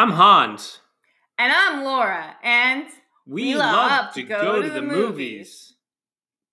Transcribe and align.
I'm 0.00 0.12
Hans. 0.12 0.78
And 1.36 1.52
I'm 1.54 1.84
Laura, 1.84 2.34
and 2.42 2.86
We, 3.26 3.48
We 3.52 3.54
love, 3.56 3.74
love 3.74 4.14
to 4.14 4.22
to 4.22 4.26
go, 4.26 4.40
go 4.40 4.62
to 4.62 4.68
to 4.68 4.72
the, 4.72 4.80
movies. 4.80 4.96
movies. 4.96 5.74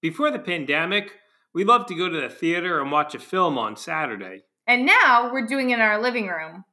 Before 0.01 0.31
the 0.31 0.39
pandemic, 0.39 1.13
we 1.53 1.63
loved 1.63 1.87
to 1.87 1.95
go 1.95 2.09
to 2.09 2.19
the 2.19 2.27
theater 2.27 2.81
and 2.81 2.91
watch 2.91 3.15
a 3.15 3.19
film 3.19 3.57
on 3.57 3.77
Saturday. 3.77 4.41
and 4.67 4.85
now 4.85 5.31
we're 5.31 5.47
doing 5.47 5.69
it 5.69 5.75
in 5.75 5.79
our 5.79 6.01
living 6.01 6.27
room. 6.27 6.65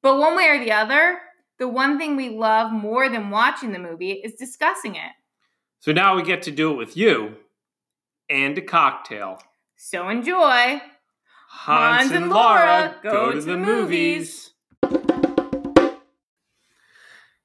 But 0.00 0.16
one 0.18 0.36
way 0.36 0.46
or 0.48 0.60
the 0.64 0.70
other, 0.70 1.18
the 1.58 1.66
one 1.66 1.98
thing 1.98 2.14
we 2.14 2.28
love 2.28 2.70
more 2.70 3.08
than 3.08 3.30
watching 3.30 3.72
the 3.72 3.80
movie 3.80 4.12
is 4.12 4.34
discussing 4.34 4.94
it. 4.94 5.10
So 5.80 5.90
now 5.90 6.14
we 6.14 6.22
get 6.22 6.42
to 6.42 6.52
do 6.52 6.70
it 6.70 6.76
with 6.76 6.96
you 6.96 7.34
and 8.30 8.56
a 8.56 8.62
cocktail. 8.62 9.42
So 9.74 10.08
enjoy. 10.08 10.82
Hans, 11.48 12.12
and 12.12 12.30
Laura 12.30 12.94
go, 13.02 13.32
to, 13.32 13.40
the 13.40 13.56
movies. 13.56 14.41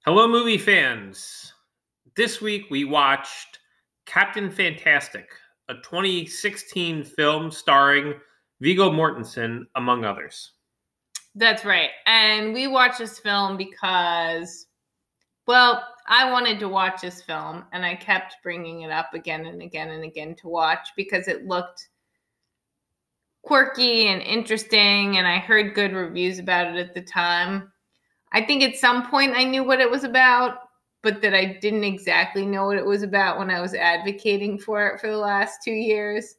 Hello, 0.07 0.25
movie 0.25 0.57
fans. 0.57 1.52
This 2.15 2.39
week 2.39 2.67
we 2.70 2.85
watched 2.85 3.59
Captain 4.05 4.49
Fantastic, 4.49 5.27
a 5.67 5.73
2016 5.84 7.03
film 7.03 7.52
starring 7.52 8.13
Viggo 8.62 8.89
Mortensen, 8.89 9.65
among 9.75 10.05
others. 10.05 10.53
That's 11.35 11.65
right. 11.65 11.89
And 12.05 12.53
we 12.53 12.67
watched 12.67 12.99
this 12.99 13.20
film 13.20 13.57
because, 13.57 14.67
well, 15.45 15.85
I 16.07 16.31
wanted 16.31 16.57
to 16.59 16.70
watch 16.70 17.01
this 17.01 17.21
film 17.21 17.65
and 17.73 17.85
I 17.85 17.95
kept 17.95 18.37
bringing 18.41 18.84
it 18.84 18.91
up 18.91 19.13
again 19.13 19.45
and 19.45 19.62
again 19.62 19.89
and 19.89 20.05
again 20.05 20.35
to 20.35 20.48
watch 20.48 20.87
because 20.95 21.27
it 21.27 21.48
looked 21.48 21.89
quirky 23.43 24.07
and 24.07 24.21
interesting 24.21 25.17
and 25.17 25.27
I 25.27 25.39
heard 25.39 25.76
good 25.76 25.91
reviews 25.91 26.39
about 26.39 26.67
it 26.67 26.77
at 26.77 26.93
the 26.93 27.01
time. 27.01 27.73
I 28.31 28.43
think 28.43 28.63
at 28.63 28.75
some 28.75 29.09
point 29.09 29.33
I 29.35 29.43
knew 29.43 29.63
what 29.63 29.79
it 29.79 29.89
was 29.89 30.03
about, 30.03 30.59
but 31.03 31.21
that 31.21 31.33
I 31.33 31.57
didn't 31.61 31.83
exactly 31.83 32.45
know 32.45 32.65
what 32.65 32.77
it 32.77 32.85
was 32.85 33.03
about 33.03 33.37
when 33.37 33.49
I 33.49 33.61
was 33.61 33.73
advocating 33.73 34.59
for 34.59 34.87
it 34.87 34.99
for 34.99 35.09
the 35.09 35.17
last 35.17 35.59
two 35.63 35.71
years. 35.71 36.35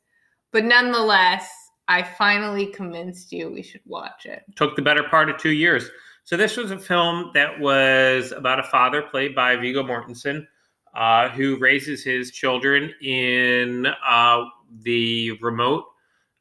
But 0.53 0.65
nonetheless, 0.65 1.51
I 1.89 2.03
finally 2.03 2.67
convinced 2.67 3.33
you 3.33 3.51
we 3.51 3.63
should 3.63 3.81
watch 3.87 4.27
it. 4.27 4.45
took 4.57 4.77
the 4.77 4.83
better 4.83 5.05
part 5.05 5.31
of 5.31 5.39
two 5.39 5.53
years. 5.53 5.89
So 6.25 6.37
this 6.37 6.59
was 6.59 6.71
a 6.71 6.79
film 6.79 7.31
that 7.33 7.59
was 7.59 8.33
about 8.33 8.61
a 8.61 8.65
father 8.65 9.01
played 9.01 9.35
by 9.35 9.57
Viggo 9.57 9.83
Mortensen, 9.83 10.47
uh, 10.95 11.31
who 11.31 11.59
raises 11.59 12.05
his 12.05 12.33
children 12.33 12.93
in 13.01 13.87
uh, 14.07 14.45
the 14.83 15.33
remote 15.41 15.87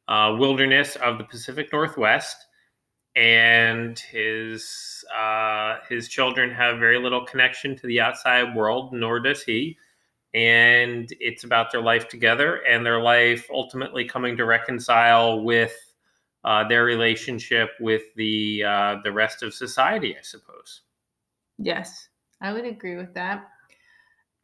uh, 0.08 0.36
wilderness 0.38 0.96
of 0.96 1.16
the 1.16 1.24
Pacific 1.24 1.72
Northwest, 1.72 2.36
and 3.18 3.98
his 3.98 5.04
uh, 5.12 5.78
his 5.88 6.08
children 6.08 6.50
have 6.52 6.78
very 6.78 7.00
little 7.00 7.24
connection 7.24 7.76
to 7.76 7.86
the 7.88 8.00
outside 8.00 8.54
world, 8.54 8.92
nor 8.92 9.18
does 9.18 9.42
he. 9.42 9.76
And 10.34 11.08
it's 11.18 11.42
about 11.42 11.72
their 11.72 11.80
life 11.82 12.08
together 12.08 12.56
and 12.68 12.86
their 12.86 13.00
life 13.00 13.48
ultimately 13.50 14.04
coming 14.04 14.36
to 14.36 14.44
reconcile 14.44 15.42
with 15.42 15.74
uh, 16.44 16.68
their 16.68 16.84
relationship 16.84 17.70
with 17.80 18.02
the 18.14 18.62
uh, 18.64 18.96
the 19.02 19.10
rest 19.10 19.42
of 19.42 19.52
society, 19.52 20.16
I 20.16 20.22
suppose. 20.22 20.82
Yes, 21.58 22.08
I 22.40 22.52
would 22.52 22.66
agree 22.66 22.96
with 22.96 23.14
that. 23.14 23.48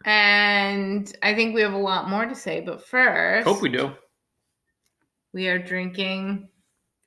And 0.04 1.16
I 1.22 1.34
think 1.34 1.54
we 1.54 1.60
have 1.60 1.74
a 1.74 1.78
lot 1.78 2.10
more 2.10 2.26
to 2.26 2.34
say, 2.34 2.60
but 2.60 2.84
first, 2.84 3.46
Hope 3.46 3.62
we 3.62 3.68
do. 3.68 3.92
we 5.32 5.46
are 5.46 5.60
drinking. 5.60 6.48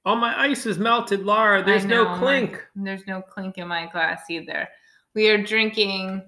Oh, 0.07 0.15
my 0.15 0.39
ice 0.39 0.65
is 0.65 0.79
melted, 0.79 1.25
Laura. 1.25 1.61
There's 1.61 1.83
know, 1.83 2.05
no 2.05 2.09
my- 2.11 2.17
clink. 2.19 2.65
there's 2.77 3.05
no 3.07 3.21
clink 3.21 3.57
in 3.57 3.67
my 3.67 3.87
glass 3.91 4.21
either. 4.29 4.65
We 5.13 5.27
are 5.29 5.43
drinking 5.43 6.21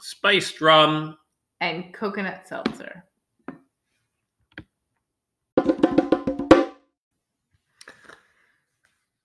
Spiced 0.00 0.60
rum. 0.60 1.16
and 1.60 1.94
coconut 1.94 2.48
seltzer. 2.48 3.04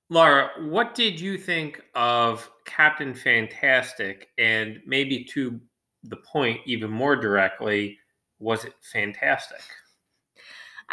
Laura, 0.10 0.52
what 0.68 0.94
did 0.96 1.20
you 1.20 1.38
think 1.38 1.82
of 1.96 2.50
Captain 2.66 3.14
Fantastic? 3.14 4.30
And 4.38 4.80
maybe 4.86 5.24
to 5.34 5.60
the 6.04 6.18
point, 6.18 6.60
even 6.66 6.92
more 6.92 7.16
directly, 7.16 7.98
was 8.40 8.66
it 8.66 8.74
fantastic? 8.92 9.62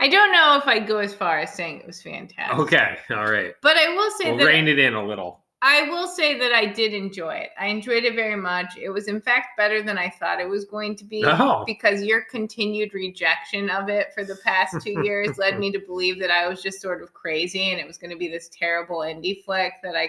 I 0.00 0.08
don't 0.08 0.32
know 0.32 0.56
if 0.56 0.66
I'd 0.66 0.88
go 0.88 0.98
as 0.98 1.12
far 1.14 1.38
as 1.40 1.52
saying 1.54 1.80
it 1.80 1.86
was 1.86 2.00
fantastic. 2.02 2.58
Okay, 2.58 2.96
all 3.10 3.30
right. 3.30 3.52
But 3.60 3.76
I 3.76 3.94
will 3.94 4.10
say 4.12 4.30
We'll 4.30 4.38
that 4.38 4.46
rein 4.46 4.66
it 4.66 4.78
in 4.78 4.94
a 4.94 5.04
little. 5.04 5.44
I 5.62 5.82
will 5.90 6.08
say 6.08 6.38
that 6.38 6.52
I 6.52 6.64
did 6.64 6.94
enjoy 6.94 7.34
it. 7.34 7.50
I 7.60 7.66
enjoyed 7.66 8.04
it 8.04 8.14
very 8.14 8.34
much. 8.34 8.78
It 8.80 8.88
was, 8.88 9.08
in 9.08 9.20
fact, 9.20 9.58
better 9.58 9.82
than 9.82 9.98
I 9.98 10.08
thought 10.08 10.40
it 10.40 10.48
was 10.48 10.64
going 10.64 10.96
to 10.96 11.04
be 11.04 11.22
Oh. 11.26 11.64
because 11.66 12.02
your 12.02 12.22
continued 12.22 12.94
rejection 12.94 13.68
of 13.68 13.90
it 13.90 14.14
for 14.14 14.24
the 14.24 14.36
past 14.36 14.80
two 14.80 15.02
years 15.04 15.36
led 15.36 15.58
me 15.58 15.70
to 15.72 15.78
believe 15.78 16.18
that 16.20 16.30
I 16.30 16.48
was 16.48 16.62
just 16.62 16.80
sort 16.80 17.02
of 17.02 17.12
crazy 17.12 17.70
and 17.72 17.78
it 17.78 17.86
was 17.86 17.98
going 17.98 18.10
to 18.10 18.16
be 18.16 18.28
this 18.28 18.48
terrible 18.48 19.00
indie 19.00 19.44
flick 19.44 19.74
that 19.82 19.94
I, 19.94 20.08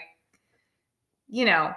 you 1.27 1.43
know, 1.43 1.73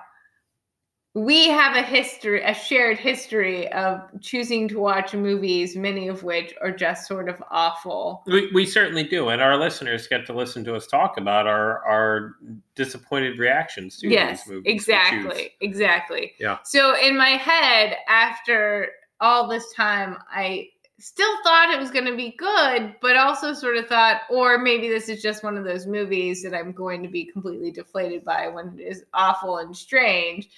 we 1.17 1.49
have 1.49 1.77
a 1.77 1.83
history, 1.83 2.43
a 2.43 2.53
shared 2.53 2.99
history 2.99 3.71
of 3.73 4.01
choosing 4.21 4.67
to 4.67 4.81
watch 4.81 5.15
movies, 5.15 5.77
many 5.77 6.09
of 6.09 6.25
which 6.25 6.53
are 6.61 6.73
just 6.73 7.07
sort 7.07 7.29
of 7.29 7.41
awful. 7.53 8.25
We, 8.27 8.51
we 8.53 8.67
certainly 8.67 9.05
do, 9.05 9.29
and 9.29 9.41
our 9.41 9.57
listeners 9.57 10.09
get 10.09 10.27
to 10.27 10.33
listen 10.33 10.65
to 10.65 10.75
us 10.75 10.89
talk 10.89 11.17
about 11.17 11.47
our 11.47 11.85
our 11.87 12.35
disappointed 12.75 13.39
reactions 13.39 13.99
to 13.99 14.09
yes 14.09 14.45
these 14.45 14.55
movies. 14.55 14.73
exactly 14.75 15.51
exactly 15.61 16.33
Yeah. 16.41 16.59
so 16.65 16.97
in 17.01 17.17
my 17.17 17.31
head 17.31 17.97
after 18.09 18.89
all 19.21 19.47
this 19.47 19.73
time 19.73 20.19
i 20.33 20.69
still 20.99 21.31
thought 21.45 21.71
it 21.73 21.79
was 21.79 21.93
going 21.93 22.05
to 22.07 22.17
be 22.17 22.35
good 22.37 22.97
but 23.01 23.17
also 23.17 23.53
sort 23.53 23.77
of 23.77 23.87
thought 23.87 24.23
or 24.29 24.59
maybe 24.59 24.89
this 24.89 25.09
is 25.09 25.23
just 25.23 25.45
one 25.45 25.57
of 25.57 25.63
those 25.65 25.87
movies 25.87 26.43
that 26.43 26.53
i'm 26.53 26.73
going 26.73 27.01
to 27.05 27.09
be 27.09 27.25
completely 27.25 27.71
deflated 27.71 28.25
by 28.25 28.49
when 28.49 28.77
it 28.77 28.83
is 28.83 29.05
awful 29.15 29.59
and 29.59 29.77
strange 29.77 30.49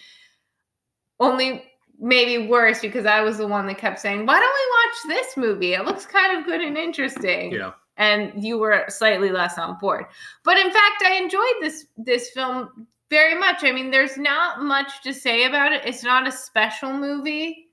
only 1.21 1.65
maybe 1.99 2.47
worse 2.47 2.81
because 2.81 3.06
i 3.06 3.21
was 3.22 3.38
the 3.38 3.47
one 3.47 3.66
that 3.66 3.78
kept 3.78 3.99
saying 3.99 4.27
why 4.27 4.38
don't 4.38 5.09
we 5.09 5.12
watch 5.15 5.16
this 5.25 5.37
movie 5.37 5.72
it 5.75 5.84
looks 5.84 6.04
kind 6.04 6.37
of 6.38 6.44
good 6.44 6.60
and 6.60 6.77
interesting 6.77 7.53
Yeah. 7.53 7.72
and 7.97 8.32
you 8.44 8.59
were 8.59 8.84
slightly 8.88 9.31
less 9.31 9.56
on 9.56 9.78
board. 9.81 10.05
But 10.44 10.59
in 10.59 10.71
fact, 10.71 11.03
I 11.06 11.15
enjoyed 11.15 11.56
this 11.62 11.87
this 11.97 12.28
film 12.31 12.87
very 13.09 13.38
much. 13.38 13.65
I 13.65 13.72
mean, 13.72 13.91
there's 13.91 14.19
not 14.19 14.62
much 14.62 15.03
to 15.05 15.15
say 15.15 15.44
about 15.47 15.72
it. 15.72 15.82
It's 15.87 16.03
not 16.05 16.26
a 16.28 16.32
special 16.32 16.93
movie. 16.93 17.69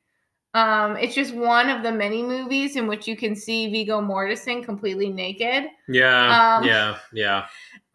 Um, 0.54 0.96
it's 0.96 1.16
just 1.16 1.34
one 1.36 1.68
of 1.70 1.84
the 1.84 1.92
many 1.92 2.22
movies 2.24 2.76
in 2.78 2.88
which 2.88 3.08
you 3.08 3.18
can 3.18 3.36
see 3.36 3.70
Viggo 3.72 4.00
Mortensen 4.00 4.64
completely 4.64 5.10
naked. 5.10 5.66
Yeah. 5.90 6.58
Um, 6.60 6.64
yeah. 6.64 6.98
Yeah. 7.12 7.46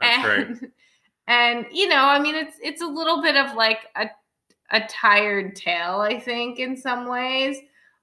That's 0.01 0.27
right. 0.29 0.47
and, 0.49 0.73
And 1.29 1.67
you 1.73 1.89
know, 1.89 2.05
I 2.05 2.19
mean, 2.21 2.35
it's 2.35 2.57
it's 2.63 2.83
a 2.83 2.87
little 2.87 3.23
bit 3.23 3.37
of 3.37 3.55
like 3.55 3.87
a 3.97 4.09
a 4.71 4.81
tired 4.89 5.57
tale, 5.57 6.01
I 6.01 6.21
think, 6.21 6.59
in 6.59 6.77
some 6.77 7.09
ways. 7.09 7.59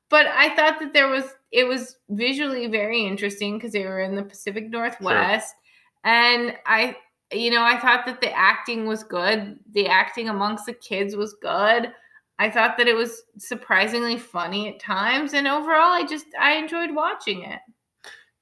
But 0.09 0.27
I 0.27 0.55
thought 0.55 0.79
that 0.79 0.93
there 0.93 1.07
was 1.07 1.25
it 1.51 1.67
was 1.67 1.97
visually 2.09 2.67
very 2.67 3.05
interesting 3.05 3.57
because 3.57 3.71
they 3.71 3.85
were 3.85 4.01
in 4.01 4.15
the 4.15 4.23
Pacific 4.23 4.69
Northwest, 4.69 5.55
and 6.03 6.53
I, 6.65 6.97
you 7.31 7.49
know, 7.49 7.63
I 7.63 7.79
thought 7.79 8.05
that 8.05 8.21
the 8.21 8.31
acting 8.31 8.85
was 8.85 9.03
good. 9.03 9.59
The 9.71 9.87
acting 9.87 10.29
amongst 10.29 10.65
the 10.65 10.73
kids 10.73 11.15
was 11.15 11.35
good. 11.41 11.91
I 12.37 12.49
thought 12.49 12.77
that 12.77 12.87
it 12.87 12.95
was 12.95 13.23
surprisingly 13.37 14.17
funny 14.17 14.69
at 14.69 14.79
times, 14.79 15.33
and 15.33 15.47
overall, 15.47 15.93
I 15.93 16.05
just 16.05 16.27
I 16.39 16.53
enjoyed 16.53 16.93
watching 16.93 17.43
it. 17.43 17.59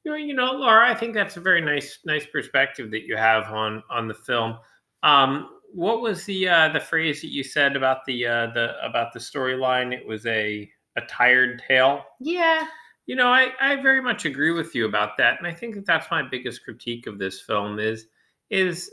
You 0.04 0.12
know, 0.12 0.18
you 0.18 0.34
know, 0.34 0.52
Laura, 0.52 0.90
I 0.90 0.96
think 0.96 1.14
that's 1.14 1.38
a 1.38 1.42
very 1.42 1.62
nice, 1.62 2.00
nice 2.04 2.26
perspective 2.26 2.92
that 2.92 3.04
you 3.04 3.16
have 3.16 3.46
on 3.54 3.84
on 3.90 4.08
the 4.08 4.14
film. 4.14 4.58
Um, 5.04 5.50
what 5.74 6.02
was 6.02 6.26
the 6.26 6.48
uh, 6.48 6.70
the 6.70 6.80
phrase 6.80 7.22
that 7.22 7.32
you 7.32 7.44
said 7.44 7.76
about 7.76 8.06
the 8.06 8.26
uh, 8.28 8.48
the 8.54 8.74
about 8.84 9.14
the 9.14 9.20
storyline? 9.20 9.94
It 9.94 10.06
was 10.08 10.26
a 10.26 10.70
a 10.96 11.02
tired 11.02 11.62
tale. 11.68 12.04
Yeah, 12.20 12.66
You 13.06 13.16
know, 13.16 13.28
I, 13.28 13.50
I 13.60 13.76
very 13.82 14.02
much 14.02 14.26
agree 14.26 14.52
with 14.52 14.76
you 14.76 14.86
about 14.86 15.18
that, 15.18 15.38
and 15.38 15.48
I 15.48 15.54
think 15.54 15.76
that 15.76 15.86
that's 15.86 16.10
my 16.12 16.24
biggest 16.24 16.64
critique 16.64 17.08
of 17.08 17.20
this 17.20 17.42
film 17.42 17.80
is 17.80 18.08
is 18.50 18.92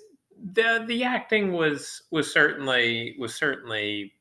the 0.54 0.84
the 0.86 1.04
acting 1.04 1.52
was 1.52 2.02
was 2.10 2.32
certainly 2.32 3.16
was 3.18 3.34
certainly 3.34 4.12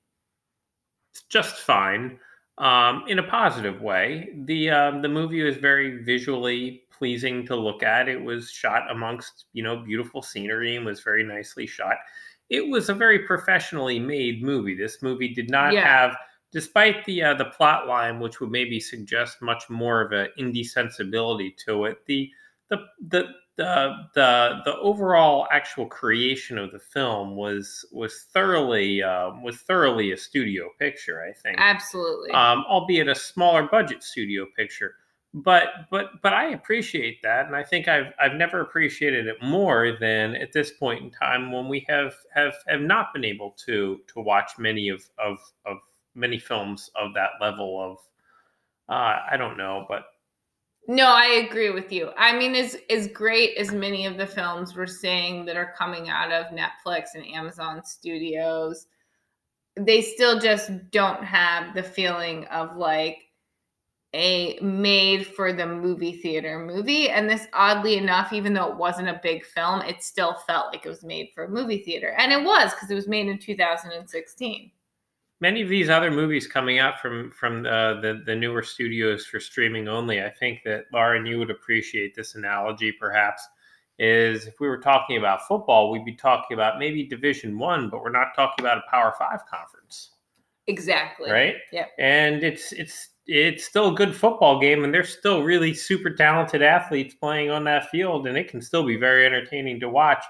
just 1.30 1.56
fine 1.58 2.20
um, 2.58 3.04
in 3.08 3.20
a 3.20 3.24
positive 3.24 3.82
way. 3.82 4.30
The 4.46 4.70
um, 4.70 5.02
the 5.02 5.10
movie 5.10 5.42
was 5.44 5.58
very 5.58 6.04
visually 6.04 6.84
pleasing 6.92 7.46
to 7.48 7.56
look 7.56 7.82
at. 7.82 8.10
It 8.10 8.22
was 8.22 8.52
shot 8.52 8.92
amongst 8.92 9.46
you 9.54 9.64
know 9.64 9.78
beautiful 9.78 10.22
scenery 10.22 10.76
and 10.76 10.86
was 10.86 11.02
very 11.02 11.24
nicely 11.24 11.66
shot. 11.66 11.96
It 12.50 12.68
was 12.68 12.90
a 12.90 12.94
very 12.94 13.20
professionally 13.20 14.00
made 14.00 14.42
movie. 14.44 14.76
This 14.76 15.02
movie 15.02 15.34
did 15.34 15.50
not 15.50 15.74
Yeah. 15.74 15.84
have, 15.84 16.18
despite 16.52 17.06
the 17.06 17.24
uh, 17.24 17.34
the 17.36 17.46
plot 17.46 17.88
line, 17.88 18.20
which 18.20 18.40
would 18.40 18.52
maybe 18.52 18.80
suggest 18.80 19.42
much 19.42 19.70
more 19.70 20.02
of 20.02 20.12
an 20.12 20.30
indie 20.40 20.66
sensibility 20.66 21.56
to 21.66 21.86
it. 21.86 22.06
The 22.06 22.32
the 22.70 22.78
the 23.10 23.24
the 23.58 23.94
the 24.16 24.62
the 24.66 24.78
overall 24.78 25.48
actual 25.52 25.86
creation 25.86 26.58
of 26.58 26.72
the 26.72 26.80
film 26.80 27.36
was 27.36 27.86
was 27.92 28.24
thoroughly 28.34 29.04
um, 29.04 29.44
was 29.44 29.58
thoroughly 29.58 30.12
a 30.12 30.18
studio 30.18 30.70
picture. 30.80 31.22
I 31.22 31.34
think 31.34 31.58
Absolutely. 31.60 32.32
um, 32.32 32.64
albeit 32.70 33.08
a 33.10 33.16
smaller 33.16 33.64
budget 33.64 34.02
studio 34.02 34.46
picture. 34.56 34.96
But 35.34 35.68
but 35.92 36.22
but 36.24 36.34
I 36.34 36.50
appreciate 36.52 37.22
that, 37.22 37.46
and 37.46 37.56
I 37.56 37.64
think 37.64 37.88
I've 37.88 38.14
I've 38.20 38.34
never 38.34 38.62
appreciated 38.62 39.28
it 39.28 39.38
more 39.44 39.96
than 40.00 40.36
at 40.36 40.52
this 40.54 40.72
point 40.72 41.04
in 41.04 41.12
time 41.12 41.52
when 41.52 41.68
we 41.68 41.86
have 41.88 42.16
have 42.34 42.56
have 42.68 42.82
not 42.82 43.14
been 43.14 43.24
able 43.24 43.52
to 43.66 44.00
to 44.08 44.22
watch 44.22 44.54
many 44.58 44.90
of 44.90 45.04
of 45.20 45.38
of 45.68 45.78
many 46.16 46.40
films 46.40 46.90
of 46.96 47.14
that 47.14 47.32
level 47.40 47.80
of 47.80 47.98
uh, 48.90 49.20
I 49.32 49.38
don't 49.38 49.58
know, 49.58 49.86
but 49.88 50.06
No, 50.88 51.06
I 51.08 51.46
agree 51.48 51.70
with 51.70 51.92
you. 51.92 52.10
I 52.18 52.36
mean, 52.36 52.56
as 52.56 52.76
as 52.90 53.08
great 53.08 53.56
as 53.58 53.72
many 53.72 54.06
of 54.08 54.18
the 54.18 54.26
films 54.26 54.76
we're 54.76 54.88
seeing 54.88 55.46
that 55.46 55.56
are 55.56 55.74
coming 55.78 56.10
out 56.10 56.32
of 56.32 56.48
Netflix 56.48 57.10
and 57.14 57.26
Amazon 57.28 57.84
Studios, 57.86 58.88
they 59.76 60.02
still 60.02 60.40
just 60.40 60.72
don't 60.92 61.24
have 61.24 61.76
the 61.76 61.84
feeling 61.84 62.46
of 62.48 62.76
like 62.78 63.18
a 64.14 64.58
made 64.62 65.28
for 65.28 65.54
the 65.54 65.66
movie 65.68 66.14
theater 66.14 66.60
movie. 66.60 67.10
And 67.10 67.30
this, 67.30 67.46
oddly 67.54 67.96
enough, 67.98 68.34
even 68.34 68.54
though 68.54 68.72
it 68.72 68.78
wasn't 68.78 69.08
a 69.10 69.20
big 69.22 69.46
film, 69.46 69.82
it 69.82 70.04
still 70.04 70.34
felt 70.48 70.74
like 70.74 70.86
it 70.86 70.90
was 70.90 71.04
made 71.04 71.30
for 71.36 71.44
a 71.46 71.50
movie 71.50 71.84
theater, 71.84 72.16
and 72.18 72.32
it 72.32 72.44
was 72.44 72.74
because 72.74 72.90
it 72.90 72.96
was 72.96 73.08
made 73.08 73.28
in 73.28 73.38
2016. 73.38 74.72
many 75.42 75.62
of 75.62 75.70
these 75.70 75.90
other 75.90 76.12
movies 76.12 76.48
coming 76.48 76.80
out 76.80 77.00
from 77.00 77.32
from 77.32 77.64
the, 77.64 78.00
the 78.02 78.24
the 78.26 78.36
newer 78.36 78.62
studios 78.64 79.26
for 79.26 79.40
streaming 79.40 79.88
only 79.88 80.22
i 80.22 80.30
think 80.30 80.62
that 80.66 80.86
lauren 80.92 81.26
you 81.26 81.40
would 81.40 81.50
appreciate 81.50 82.14
this 82.16 82.36
analogy 82.36 82.92
perhaps 82.92 83.48
is 84.00 84.48
if 84.48 84.60
we 84.60 84.68
were 84.68 84.78
talking 84.78 85.18
about 85.18 85.48
football 85.48 85.92
we'd 85.92 86.04
be 86.06 86.14
talking 86.16 86.56
about 86.56 86.78
maybe 86.80 87.04
division 87.06 87.58
one 87.58 87.90
but 87.90 88.02
we're 88.04 88.12
not 88.12 88.36
talking 88.36 88.66
about 88.66 88.78
a 88.80 88.92
power 88.92 89.14
five 89.18 89.40
conference 89.46 90.12
Exactly. 90.68 91.32
right 91.32 91.56
Yeah. 91.72 91.86
and 91.98 92.44
it's 92.44 92.74
it's 92.74 93.10
it's 93.30 93.64
still 93.64 93.90
a 93.90 93.96
good 93.96 94.16
football 94.16 94.60
game 94.60 94.84
and 94.84 94.94
there's 94.94 95.16
still 95.16 95.44
really 95.44 95.74
super 95.74 96.10
talented 96.10 96.62
athletes 96.62 97.14
playing 97.14 97.52
on 97.52 97.64
that 97.64 97.90
field 97.90 98.26
and 98.28 98.38
it 98.38 98.50
can 98.50 98.62
still 98.62 98.84
be 98.84 98.96
very 98.98 99.26
entertaining 99.26 99.80
to 99.80 99.88
watch 99.88 100.24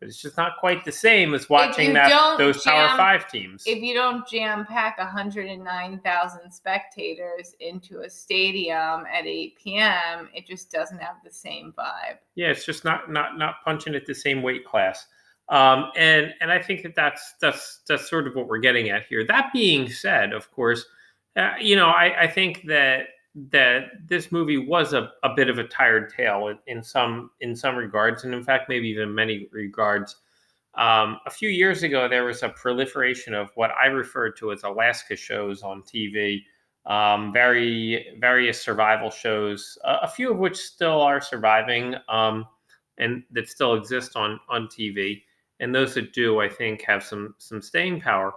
but 0.00 0.08
it's 0.08 0.20
just 0.20 0.36
not 0.36 0.56
quite 0.58 0.84
the 0.84 0.90
same 0.90 1.34
as 1.34 1.48
watching 1.48 1.92
that 1.92 2.38
those 2.38 2.64
power 2.64 2.96
five 2.96 3.30
teams 3.30 3.62
if 3.66 3.80
you 3.82 3.94
don't 3.94 4.26
jam 4.26 4.66
pack 4.66 4.98
109,000 4.98 6.50
spectators 6.50 7.54
into 7.60 8.00
a 8.00 8.10
stadium 8.10 9.04
at 9.12 9.26
8 9.26 9.56
p.m., 9.62 10.28
it 10.34 10.46
just 10.46 10.70
doesn't 10.72 10.98
have 10.98 11.16
the 11.22 11.30
same 11.30 11.74
vibe. 11.78 12.16
Yeah, 12.34 12.48
it's 12.48 12.64
just 12.64 12.84
not 12.84 13.10
not 13.10 13.36
not 13.36 13.56
punching 13.64 13.94
at 13.94 14.06
the 14.06 14.14
same 14.14 14.42
weight 14.42 14.64
class. 14.64 15.06
Um, 15.50 15.90
and 15.96 16.32
and 16.40 16.50
I 16.50 16.62
think 16.62 16.82
that 16.82 16.94
that's 16.94 17.34
that's 17.40 17.80
that's 17.86 18.08
sort 18.08 18.26
of 18.26 18.34
what 18.34 18.46
we're 18.48 18.58
getting 18.58 18.88
at 18.88 19.06
here. 19.06 19.26
That 19.26 19.50
being 19.52 19.90
said, 19.90 20.32
of 20.32 20.50
course, 20.50 20.86
uh, 21.36 21.52
you 21.60 21.76
know, 21.76 21.86
I, 21.86 22.22
I 22.22 22.26
think 22.26 22.62
that 22.66 23.06
that 23.52 23.84
this 24.06 24.32
movie 24.32 24.58
was 24.58 24.92
a, 24.92 25.12
a 25.22 25.32
bit 25.34 25.48
of 25.48 25.58
a 25.58 25.64
tired 25.64 26.12
tale 26.12 26.48
in, 26.48 26.58
in 26.66 26.82
some 26.82 27.30
in 27.40 27.54
some 27.54 27.76
regards, 27.76 28.24
and 28.24 28.34
in 28.34 28.42
fact, 28.42 28.68
maybe 28.68 28.88
even 28.88 29.14
many 29.14 29.48
regards. 29.52 30.16
Um, 30.74 31.18
a 31.26 31.30
few 31.30 31.48
years 31.48 31.82
ago, 31.82 32.08
there 32.08 32.24
was 32.24 32.42
a 32.42 32.48
proliferation 32.50 33.34
of 33.34 33.50
what 33.54 33.70
I 33.80 33.86
referred 33.86 34.36
to 34.38 34.52
as 34.52 34.62
Alaska 34.62 35.16
shows 35.16 35.62
on 35.62 35.82
TV. 35.82 36.42
Um, 36.86 37.32
very 37.32 38.16
various 38.18 38.60
survival 38.60 39.10
shows, 39.10 39.76
uh, 39.84 39.98
a 40.02 40.08
few 40.08 40.32
of 40.32 40.38
which 40.38 40.56
still 40.56 41.00
are 41.02 41.20
surviving 41.20 41.94
um, 42.08 42.46
and 42.98 43.22
that 43.32 43.48
still 43.48 43.74
exist 43.74 44.16
on 44.16 44.40
on 44.48 44.66
TV. 44.66 45.22
And 45.60 45.74
those 45.74 45.94
that 45.94 46.12
do, 46.12 46.40
I 46.40 46.48
think, 46.48 46.82
have 46.82 47.04
some 47.04 47.34
some 47.38 47.60
staying 47.60 48.00
power 48.00 48.32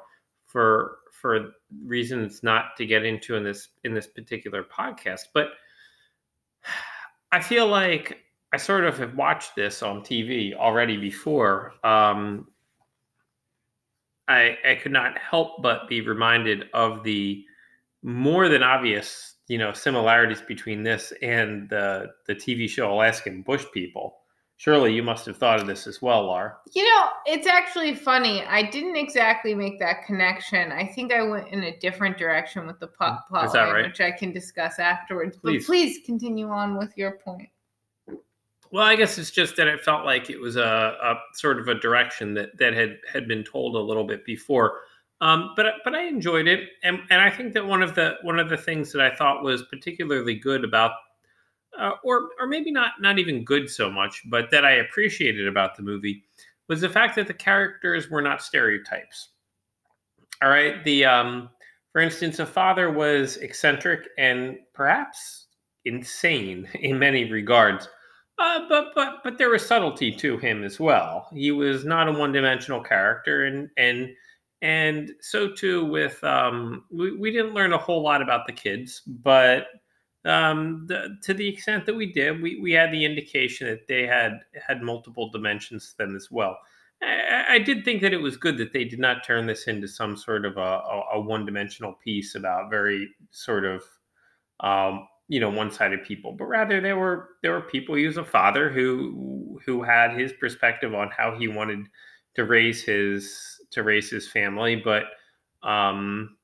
for 0.45 0.97
for 1.23 1.53
reasons 1.85 2.43
not 2.43 2.75
to 2.75 2.85
get 2.85 3.05
into 3.05 3.35
in 3.35 3.45
this 3.45 3.69
in 3.85 3.93
this 3.93 4.07
particular 4.07 4.61
podcast. 4.61 5.21
But 5.33 5.51
I 7.31 7.39
feel 7.39 7.65
like 7.65 8.19
I 8.53 8.57
sort 8.57 8.83
of 8.83 8.97
have 8.99 9.15
watched 9.15 9.55
this 9.55 9.81
on 9.81 10.01
TV 10.01 10.53
already 10.53 10.97
before. 10.97 11.75
Um, 11.81 12.49
I 14.27 14.57
I 14.67 14.75
could 14.75 14.91
not 14.91 15.17
help 15.17 15.61
but 15.63 15.87
be 15.87 16.01
reminded 16.01 16.65
of 16.73 17.03
the 17.05 17.45
more 18.03 18.49
than 18.49 18.61
obvious, 18.61 19.35
you 19.47 19.57
know, 19.57 19.71
similarities 19.71 20.41
between 20.41 20.83
this 20.83 21.13
and 21.21 21.69
the 21.69 22.07
the 22.27 22.35
TV 22.35 22.69
show 22.69 22.91
Alaskan 22.91 23.43
Bush 23.43 23.63
People. 23.73 24.22
Surely 24.63 24.93
you 24.93 25.03
must 25.03 25.25
have 25.25 25.35
thought 25.35 25.59
of 25.59 25.67
this 25.67 25.87
as 25.87 26.01
well, 26.01 26.27
Lar. 26.27 26.59
You 26.71 26.85
know, 26.85 27.09
it's 27.25 27.47
actually 27.47 27.93
funny. 27.95 28.45
I 28.45 28.63
didn't 28.63 28.95
exactly 28.95 29.53
make 29.53 29.77
that 29.79 30.05
connection. 30.05 30.71
I 30.71 30.87
think 30.87 31.11
I 31.11 31.21
went 31.21 31.49
in 31.49 31.63
a 31.63 31.77
different 31.79 32.17
direction 32.17 32.65
with 32.65 32.79
the 32.79 32.87
plot, 32.87 33.27
plot 33.27 33.47
Is 33.47 33.55
line, 33.55 33.73
right? 33.73 33.85
which 33.85 33.99
I 33.99 34.11
can 34.11 34.31
discuss 34.31 34.79
afterwards. 34.79 35.35
Please. 35.35 35.63
But 35.63 35.65
please 35.65 35.99
continue 36.05 36.47
on 36.47 36.77
with 36.77 36.97
your 36.97 37.11
point. 37.11 37.49
Well, 38.71 38.85
I 38.85 38.95
guess 38.95 39.17
it's 39.17 39.31
just 39.31 39.57
that 39.57 39.67
it 39.67 39.81
felt 39.81 40.05
like 40.05 40.29
it 40.29 40.39
was 40.39 40.55
a, 40.55 40.95
a 41.03 41.15
sort 41.33 41.59
of 41.59 41.67
a 41.67 41.75
direction 41.75 42.33
that 42.35 42.57
that 42.57 42.73
had 42.73 42.99
had 43.11 43.27
been 43.27 43.43
told 43.43 43.75
a 43.75 43.81
little 43.81 44.05
bit 44.05 44.23
before. 44.23 44.79
Um, 45.19 45.51
but 45.57 45.65
but 45.83 45.93
I 45.93 46.03
enjoyed 46.03 46.47
it, 46.47 46.69
and 46.83 47.01
and 47.09 47.19
I 47.19 47.29
think 47.29 47.51
that 47.55 47.65
one 47.65 47.83
of 47.83 47.95
the 47.95 48.15
one 48.21 48.39
of 48.39 48.47
the 48.47 48.55
things 48.55 48.93
that 48.93 49.01
I 49.01 49.13
thought 49.13 49.43
was 49.43 49.63
particularly 49.63 50.35
good 50.35 50.63
about, 50.63 50.91
uh, 51.79 51.93
or 52.03 52.29
or 52.39 52.47
maybe 52.47 52.71
not 52.71 52.93
not 52.99 53.19
even 53.19 53.43
good 53.43 53.69
so 53.69 53.89
much, 53.89 54.21
but 54.25 54.51
that 54.51 54.65
I 54.65 54.73
appreciated 54.73 55.47
about 55.47 55.75
the 55.75 55.83
movie 55.83 56.23
was 56.67 56.81
the 56.81 56.89
fact 56.89 57.15
that 57.15 57.27
the 57.27 57.33
characters 57.33 58.09
were 58.09 58.21
not 58.21 58.41
stereotypes. 58.41 59.29
All 60.41 60.49
right, 60.49 60.83
the 60.83 61.05
um, 61.05 61.49
for 61.91 62.01
instance, 62.01 62.39
a 62.39 62.45
father 62.45 62.91
was 62.91 63.37
eccentric 63.37 64.09
and 64.17 64.57
perhaps 64.73 65.47
insane 65.85 66.67
in 66.79 66.99
many 66.99 67.29
regards. 67.31 67.87
Uh, 68.39 68.67
but 68.67 68.87
but 68.95 69.23
but 69.23 69.37
there 69.37 69.49
was 69.49 69.65
subtlety 69.65 70.11
to 70.11 70.37
him 70.37 70.63
as 70.63 70.79
well. 70.79 71.27
He 71.33 71.51
was 71.51 71.85
not 71.85 72.07
a 72.07 72.11
one-dimensional 72.11 72.81
character, 72.81 73.45
and 73.45 73.69
and 73.77 74.09
and 74.63 75.11
so 75.21 75.51
too 75.51 75.85
with 75.85 76.23
um, 76.23 76.85
we 76.91 77.15
we 77.15 77.31
didn't 77.31 77.53
learn 77.53 77.73
a 77.73 77.77
whole 77.77 78.01
lot 78.01 78.23
about 78.23 78.47
the 78.47 78.53
kids, 78.53 79.01
but 79.05 79.67
um, 80.25 80.85
the, 80.87 81.17
to 81.23 81.33
the 81.33 81.47
extent 81.47 81.85
that 81.85 81.95
we 81.95 82.11
did, 82.11 82.41
we 82.41 82.59
we 82.59 82.71
had 82.71 82.91
the 82.91 83.05
indication 83.05 83.67
that 83.67 83.87
they 83.87 84.05
had 84.05 84.39
had 84.67 84.81
multiple 84.81 85.29
dimensions 85.29 85.91
to 85.91 85.97
them 85.97 86.15
as 86.15 86.29
well. 86.31 86.57
I, 87.01 87.45
I 87.55 87.59
did 87.59 87.83
think 87.83 88.01
that 88.01 88.13
it 88.13 88.21
was 88.21 88.37
good 88.37 88.57
that 88.57 88.73
they 88.73 88.85
did 88.85 88.99
not 88.99 89.25
turn 89.25 89.45
this 89.45 89.67
into 89.67 89.87
some 89.87 90.15
sort 90.15 90.45
of 90.45 90.57
a, 90.57 90.61
a, 90.61 91.03
a 91.13 91.19
one-dimensional 91.19 91.93
piece 92.03 92.35
about 92.35 92.69
very 92.69 93.09
sort 93.31 93.65
of 93.65 93.83
um, 94.61 95.07
you 95.27 95.39
know 95.39 95.49
one-sided 95.49 96.03
people 96.03 96.33
but 96.33 96.45
rather 96.45 96.81
there 96.81 96.97
were 96.97 97.29
there 97.41 97.53
were 97.53 97.61
people 97.61 97.95
he 97.95 98.05
was 98.05 98.17
a 98.17 98.23
father 98.23 98.69
who 98.69 99.59
who 99.65 99.81
had 99.81 100.17
his 100.17 100.33
perspective 100.33 100.93
on 100.93 101.09
how 101.09 101.35
he 101.37 101.47
wanted 101.47 101.87
to 102.35 102.43
raise 102.43 102.83
his 102.83 103.59
to 103.71 103.83
raise 103.83 104.09
his 104.09 104.27
family 104.27 104.75
but 104.75 105.03
um 105.67 106.35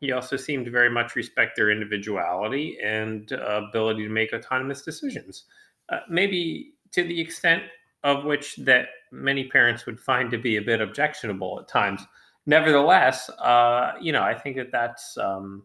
he 0.00 0.12
also 0.12 0.36
seemed 0.36 0.64
to 0.64 0.70
very 0.70 0.90
much 0.90 1.16
respect 1.16 1.56
their 1.56 1.70
individuality 1.70 2.78
and 2.82 3.32
uh, 3.32 3.62
ability 3.68 4.04
to 4.04 4.10
make 4.10 4.32
autonomous 4.32 4.82
decisions 4.82 5.44
uh, 5.90 6.00
maybe 6.08 6.74
to 6.92 7.02
the 7.02 7.20
extent 7.20 7.62
of 8.04 8.24
which 8.24 8.56
that 8.56 8.88
many 9.10 9.48
parents 9.48 9.86
would 9.86 9.98
find 9.98 10.30
to 10.30 10.38
be 10.38 10.56
a 10.56 10.62
bit 10.62 10.80
objectionable 10.80 11.58
at 11.60 11.68
times 11.68 12.00
nevertheless 12.46 13.28
uh 13.30 13.92
you 14.00 14.12
know 14.12 14.22
i 14.22 14.34
think 14.34 14.56
that 14.56 14.70
that's 14.72 15.16
um 15.18 15.62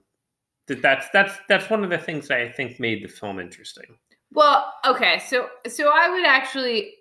that 0.67 0.81
that's 0.81 1.07
that's 1.11 1.37
that's 1.49 1.69
one 1.69 1.83
of 1.83 1.89
the 1.89 1.97
things 1.97 2.27
that 2.27 2.39
I 2.39 2.49
think 2.49 2.79
made 2.79 3.03
the 3.03 3.07
film 3.07 3.39
interesting. 3.39 3.97
Well, 4.31 4.73
okay, 4.85 5.19
so 5.19 5.47
so 5.67 5.91
I 5.93 6.09
would 6.09 6.25
actually 6.25 6.93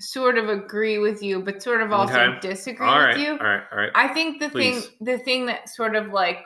sort 0.00 0.38
of 0.38 0.48
agree 0.48 0.98
with 0.98 1.22
you, 1.22 1.40
but 1.40 1.62
sort 1.62 1.80
of 1.82 1.92
also 1.92 2.18
Okay. 2.18 2.40
disagree 2.40 2.86
All 2.86 2.96
with 2.98 3.06
right, 3.06 3.18
you. 3.18 3.30
all 3.32 3.38
right, 3.46 3.62
all 3.72 3.78
right. 3.78 3.90
I 3.94 4.08
think 4.08 4.40
the 4.40 4.48
Please. 4.50 4.86
thing 4.86 4.94
the 5.00 5.18
thing 5.18 5.46
that 5.46 5.68
sort 5.68 5.96
of 5.96 6.08
like 6.08 6.38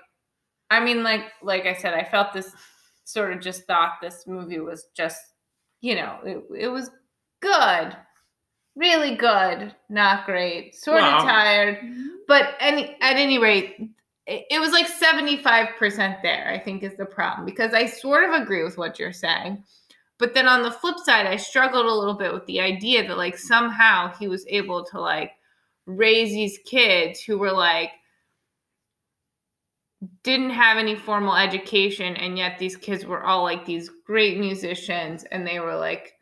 I 0.70 0.80
mean 0.80 1.02
like 1.02 1.22
like 1.42 1.66
I 1.66 1.74
said 1.74 1.94
I 1.94 2.04
felt 2.04 2.32
this 2.32 2.52
sort 3.04 3.32
of 3.32 3.40
just 3.40 3.64
thought 3.66 3.94
this 4.02 4.26
movie 4.26 4.58
was 4.60 4.86
just 4.94 5.20
you 5.80 5.94
know 5.94 6.18
it, 6.24 6.44
it 6.56 6.68
was 6.68 6.90
good 7.40 7.96
really 8.76 9.16
good 9.16 9.74
not 9.88 10.26
great 10.26 10.74
sort 10.74 11.00
Well- 11.00 11.16
of 11.18 11.22
tired 11.24 11.78
mm-hmm. 11.78 12.06
but 12.26 12.54
any 12.60 12.96
at 13.00 13.16
any 13.16 13.38
rate 13.38 13.76
it, 14.26 14.44
it 14.50 14.60
was 14.60 14.72
like 14.72 14.86
75% 14.86 16.20
there 16.22 16.48
I 16.50 16.58
think 16.58 16.82
is 16.82 16.96
the 16.98 17.06
problem 17.06 17.46
because 17.46 17.72
I 17.72 17.86
sort 17.86 18.24
of 18.24 18.32
agree 18.42 18.62
with 18.62 18.76
what 18.76 18.98
you're 18.98 19.12
saying 19.12 19.64
but 20.18 20.34
then 20.34 20.46
on 20.48 20.62
the 20.62 20.70
flip 20.70 20.98
side 20.98 21.26
I 21.26 21.36
struggled 21.36 21.86
a 21.86 21.92
little 21.94 22.14
bit 22.14 22.32
with 22.32 22.46
the 22.46 22.60
idea 22.60 23.06
that 23.06 23.16
like 23.18 23.38
somehow 23.38 24.12
he 24.18 24.28
was 24.28 24.44
able 24.48 24.84
to 24.86 25.00
like 25.00 25.32
raise 25.86 26.30
these 26.30 26.58
kids 26.66 27.20
who 27.20 27.38
were 27.38 27.52
like 27.52 27.90
didn't 30.22 30.50
have 30.50 30.78
any 30.78 30.94
formal 30.94 31.34
education 31.34 32.14
and 32.16 32.38
yet 32.38 32.58
these 32.58 32.76
kids 32.76 33.04
were 33.04 33.24
all 33.24 33.42
like 33.42 33.64
these 33.64 33.90
great 34.06 34.38
musicians 34.38 35.24
and 35.24 35.46
they 35.46 35.58
were 35.58 35.74
like 35.76 36.12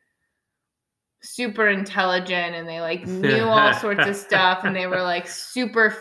super 1.23 1.69
intelligent 1.69 2.55
and 2.55 2.67
they 2.69 2.81
like 2.81 3.07
knew 3.07 3.45
all 3.45 3.75
sorts 3.75 4.07
of 4.07 4.17
stuff 4.29 4.61
and 4.65 4.75
they 4.75 4.87
were 4.87 5.03
like 5.03 5.27
super 5.29 5.95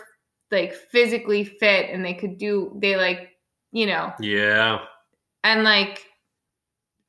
like 0.50 0.72
physically 0.72 1.44
fit 1.44 1.90
and 1.90 2.04
they 2.04 2.14
could 2.14 2.38
do 2.38 2.72
they 2.80 2.96
like 2.96 3.30
you 3.72 3.84
know 3.86 4.12
Yeah. 4.20 4.78
and 5.44 5.64
like 5.64 6.04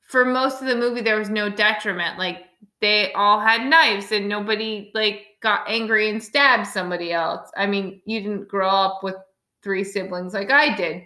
for 0.07 0.25
most 0.25 0.61
of 0.61 0.67
the 0.67 0.75
movie 0.75 1.01
there 1.01 1.19
was 1.19 1.29
no 1.29 1.49
detriment. 1.49 2.17
Like 2.17 2.45
they 2.81 3.13
all 3.13 3.39
had 3.39 3.69
knives 3.69 4.11
and 4.11 4.27
nobody 4.27 4.91
like 4.93 5.25
got 5.41 5.69
angry 5.69 6.09
and 6.09 6.23
stabbed 6.23 6.65
somebody 6.65 7.13
else. 7.13 7.49
I 7.55 7.67
mean 7.67 8.01
you 8.05 8.21
didn't 8.21 8.47
grow 8.47 8.69
up 8.69 9.03
with 9.03 9.15
three 9.63 9.83
siblings 9.83 10.33
like 10.33 10.49
i 10.49 10.75
did. 10.75 11.03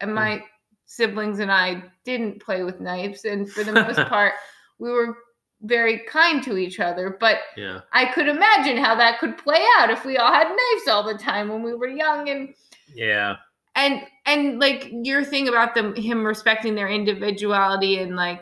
And 0.00 0.14
my 0.14 0.36
mm. 0.36 0.42
siblings 0.86 1.40
and 1.40 1.50
i 1.50 1.82
didn't 2.04 2.40
play 2.40 2.62
with 2.62 2.80
knives. 2.80 3.24
And 3.24 3.50
for 3.50 3.64
the 3.64 3.72
most 3.72 3.96
part 4.08 4.34
we 4.78 4.90
were 4.90 5.16
very 5.62 6.00
kind 6.00 6.42
to 6.44 6.56
each 6.56 6.78
other. 6.78 7.16
But 7.18 7.40
Yeah. 7.56 7.80
i 7.92 8.04
could 8.06 8.28
imagine 8.28 8.76
how 8.76 8.94
that 8.94 9.18
could 9.18 9.36
play 9.36 9.64
out 9.78 9.90
if 9.90 10.04
we 10.04 10.18
all 10.18 10.32
had 10.32 10.48
knives 10.48 10.88
all 10.88 11.02
the 11.02 11.18
time 11.18 11.48
when 11.48 11.62
we 11.64 11.74
were 11.74 11.88
young 11.88 12.28
and 12.28 12.54
Yeah. 12.94 13.36
And 13.76 14.00
and 14.24 14.58
like 14.58 14.90
your 15.04 15.22
thing 15.24 15.48
about 15.48 15.74
them 15.74 15.94
him 15.94 16.26
respecting 16.26 16.74
their 16.74 16.88
individuality 16.88 17.98
and 17.98 18.16
like 18.16 18.40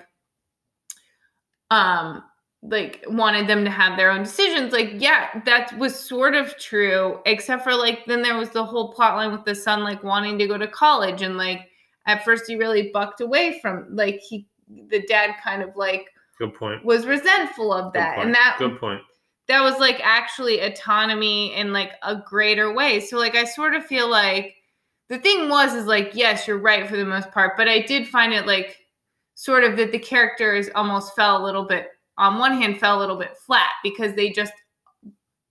um 1.70 2.22
like 2.62 3.04
wanted 3.08 3.46
them 3.46 3.62
to 3.64 3.70
have 3.70 3.98
their 3.98 4.10
own 4.10 4.22
decisions 4.22 4.72
like 4.72 4.90
yeah 4.94 5.42
that 5.44 5.76
was 5.78 5.94
sort 5.98 6.34
of 6.34 6.56
true 6.58 7.20
except 7.26 7.62
for 7.62 7.74
like 7.74 8.06
then 8.06 8.22
there 8.22 8.38
was 8.38 8.50
the 8.50 8.64
whole 8.64 8.92
plot 8.94 9.16
line 9.16 9.32
with 9.32 9.44
the 9.44 9.54
son 9.54 9.84
like 9.84 10.02
wanting 10.02 10.38
to 10.38 10.46
go 10.46 10.56
to 10.56 10.66
college 10.68 11.20
and 11.20 11.36
like 11.36 11.68
at 12.06 12.24
first 12.24 12.44
he 12.46 12.56
really 12.56 12.90
bucked 12.92 13.20
away 13.20 13.58
from 13.60 13.86
like 13.90 14.18
he 14.26 14.46
the 14.88 15.02
dad 15.08 15.34
kind 15.42 15.62
of 15.62 15.76
like 15.76 16.06
Good 16.38 16.54
point. 16.54 16.82
was 16.84 17.04
resentful 17.06 17.72
of 17.72 17.92
that 17.92 18.18
and 18.18 18.34
that 18.34 18.56
Good 18.58 18.80
point. 18.80 19.02
that 19.46 19.62
was 19.62 19.78
like 19.78 20.00
actually 20.02 20.60
autonomy 20.60 21.54
in 21.54 21.72
like 21.72 21.92
a 22.02 22.16
greater 22.16 22.72
way. 22.72 22.98
So 23.00 23.18
like 23.18 23.34
I 23.34 23.44
sort 23.44 23.74
of 23.74 23.84
feel 23.84 24.08
like 24.08 24.54
the 25.08 25.18
thing 25.18 25.48
was 25.48 25.74
is 25.74 25.86
like 25.86 26.12
yes, 26.14 26.46
you're 26.46 26.58
right 26.58 26.88
for 26.88 26.96
the 26.96 27.04
most 27.04 27.30
part, 27.30 27.56
but 27.56 27.68
I 27.68 27.80
did 27.80 28.08
find 28.08 28.32
it 28.32 28.46
like 28.46 28.78
sort 29.34 29.64
of 29.64 29.76
that 29.76 29.92
the 29.92 29.98
characters 29.98 30.68
almost 30.74 31.14
fell 31.14 31.42
a 31.42 31.44
little 31.44 31.64
bit 31.64 31.88
on 32.18 32.38
one 32.38 32.52
hand 32.52 32.78
fell 32.78 32.98
a 32.98 33.00
little 33.00 33.16
bit 33.16 33.36
flat 33.36 33.70
because 33.82 34.14
they 34.14 34.30
just 34.30 34.52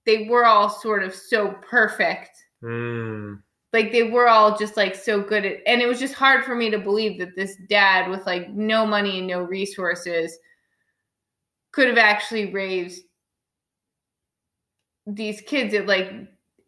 they 0.05 0.27
were 0.29 0.45
all 0.45 0.69
sort 0.69 1.03
of 1.03 1.13
so 1.13 1.55
perfect. 1.69 2.31
Mm. 2.63 3.41
Like 3.71 3.91
they 3.91 4.03
were 4.03 4.27
all 4.27 4.57
just 4.57 4.77
like 4.77 4.95
so 4.95 5.21
good 5.21 5.45
at 5.45 5.57
and 5.65 5.81
it 5.81 5.87
was 5.87 5.99
just 5.99 6.13
hard 6.13 6.45
for 6.45 6.55
me 6.55 6.69
to 6.69 6.79
believe 6.79 7.19
that 7.19 7.35
this 7.35 7.57
dad 7.69 8.09
with 8.09 8.25
like 8.25 8.49
no 8.49 8.85
money 8.85 9.19
and 9.19 9.27
no 9.27 9.41
resources 9.41 10.37
could 11.71 11.87
have 11.87 11.97
actually 11.97 12.53
raised 12.53 13.01
these 15.07 15.41
kids 15.41 15.73
that 15.73 15.87
like 15.87 16.11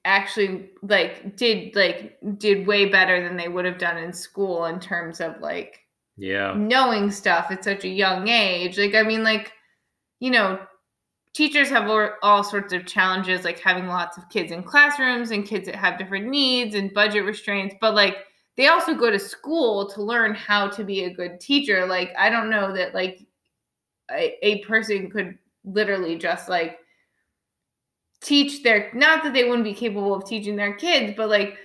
actually 0.05 0.69
like 0.83 1.35
did 1.35 1.75
like 1.75 2.17
did 2.37 2.67
way 2.67 2.85
better 2.85 3.21
than 3.27 3.35
they 3.35 3.49
would 3.49 3.65
have 3.65 3.79
done 3.79 3.97
in 3.97 4.13
school 4.13 4.65
in 4.65 4.79
terms 4.79 5.19
of 5.19 5.39
like 5.41 5.79
Yeah. 6.15 6.53
knowing 6.55 7.11
stuff 7.11 7.47
at 7.49 7.63
such 7.63 7.83
a 7.83 7.89
young 7.89 8.27
age 8.27 8.77
like 8.77 8.95
i 8.95 9.01
mean 9.03 9.23
like 9.23 9.51
you 10.19 10.29
know 10.31 10.59
teachers 11.33 11.69
have 11.69 11.89
all, 12.23 12.43
sorts 12.45 12.71
of 12.71 12.85
challenges 12.85 13.43
like 13.43 13.59
having 13.59 13.87
lots 13.87 14.17
of 14.17 14.29
kids 14.29 14.53
in 14.53 14.63
classrooms 14.63 15.31
and 15.31 15.45
kids 15.45 15.65
that 15.65 15.75
have 15.75 15.97
different 15.97 16.27
needs 16.27 16.75
and 16.75 16.93
budget 16.93 17.25
restraints 17.25 17.75
but 17.81 17.93
like 17.93 18.17
they 18.55 18.67
also 18.67 18.93
go 18.93 19.11
to 19.11 19.19
school 19.19 19.89
to 19.89 20.01
learn 20.01 20.33
how 20.33 20.67
to 20.69 20.83
be 20.83 21.03
a 21.03 21.13
good 21.13 21.39
teacher 21.39 21.85
like 21.85 22.13
i 22.17 22.29
don't 22.29 22.49
know 22.49 22.73
that 22.73 22.93
like 22.93 23.19
a, 24.11 24.37
a 24.45 24.59
person 24.63 25.09
could 25.09 25.37
literally 25.65 26.15
just 26.15 26.47
like 26.47 26.79
teach 28.25 28.63
their 28.63 28.89
not 28.93 29.23
that 29.23 29.33
they 29.33 29.43
wouldn't 29.43 29.63
be 29.63 29.73
capable 29.73 30.13
of 30.15 30.25
teaching 30.25 30.55
their 30.55 30.73
kids 30.73 31.13
but 31.15 31.29
like 31.29 31.57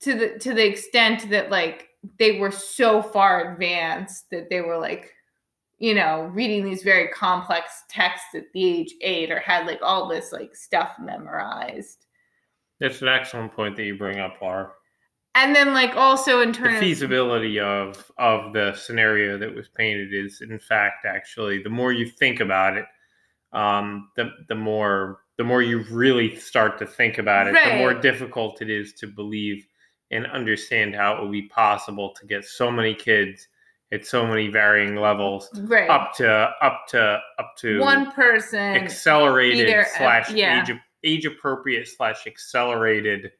to 0.00 0.14
the 0.14 0.38
to 0.38 0.54
the 0.54 0.64
extent 0.64 1.28
that 1.30 1.50
like 1.50 1.88
they 2.18 2.38
were 2.38 2.52
so 2.52 3.02
far 3.02 3.52
advanced 3.52 4.30
that 4.30 4.48
they 4.48 4.60
were 4.60 4.78
like 4.78 5.12
you 5.78 5.92
know 5.94 6.30
reading 6.32 6.64
these 6.64 6.84
very 6.84 7.08
complex 7.08 7.82
texts 7.88 8.28
at 8.34 8.44
the 8.52 8.64
age 8.64 8.94
eight 9.00 9.30
or 9.30 9.40
had 9.40 9.66
like 9.66 9.80
all 9.82 10.08
this 10.08 10.30
like 10.32 10.54
stuff 10.54 10.92
memorized 11.00 12.06
That's 12.78 13.02
an 13.02 13.08
excellent 13.08 13.52
point 13.52 13.74
that 13.76 13.84
you 13.84 13.96
bring 13.98 14.20
up, 14.20 14.36
Laura. 14.40 14.70
and 15.34 15.54
then 15.54 15.74
like 15.74 15.96
also 15.96 16.42
in 16.42 16.52
terms 16.52 16.74
of 16.74 16.80
feasibility 16.80 17.58
of 17.58 18.10
of 18.18 18.52
the 18.52 18.74
scenario 18.74 19.36
that 19.38 19.52
was 19.52 19.68
painted 19.68 20.14
is, 20.14 20.42
in 20.42 20.58
fact, 20.60 21.06
actually, 21.06 21.60
the 21.62 21.70
more 21.70 21.92
you 21.92 22.06
think 22.06 22.38
about 22.40 22.76
it, 22.76 22.86
um, 23.52 24.10
the 24.16 24.30
the 24.48 24.54
more 24.54 25.23
the 25.36 25.44
more 25.44 25.62
you 25.62 25.82
really 25.90 26.36
start 26.36 26.78
to 26.78 26.86
think 26.86 27.18
about 27.18 27.46
it, 27.46 27.54
the 27.54 27.76
more 27.76 27.94
difficult 27.94 28.62
it 28.62 28.70
is 28.70 28.92
to 28.94 29.06
believe 29.06 29.66
and 30.10 30.26
understand 30.26 30.94
how 30.94 31.16
it 31.16 31.22
would 31.22 31.32
be 31.32 31.48
possible 31.48 32.14
to 32.20 32.26
get 32.26 32.44
so 32.44 32.70
many 32.70 32.94
kids 32.94 33.48
at 33.92 34.06
so 34.06 34.26
many 34.26 34.48
varying 34.48 34.96
levels 34.96 35.48
right. 35.64 35.88
up 35.88 36.14
to 36.14 36.28
up 36.62 36.86
to 36.88 37.20
up 37.38 37.54
to 37.56 37.80
one 37.80 38.10
person 38.12 38.58
accelerated 38.58 39.68
either, 39.68 39.82
uh, 39.82 39.96
slash 39.96 40.30
yeah. 40.30 40.62
age 40.62 40.76
age 41.04 41.26
appropriate 41.26 41.86
slash 41.86 42.26
accelerated 42.26 43.30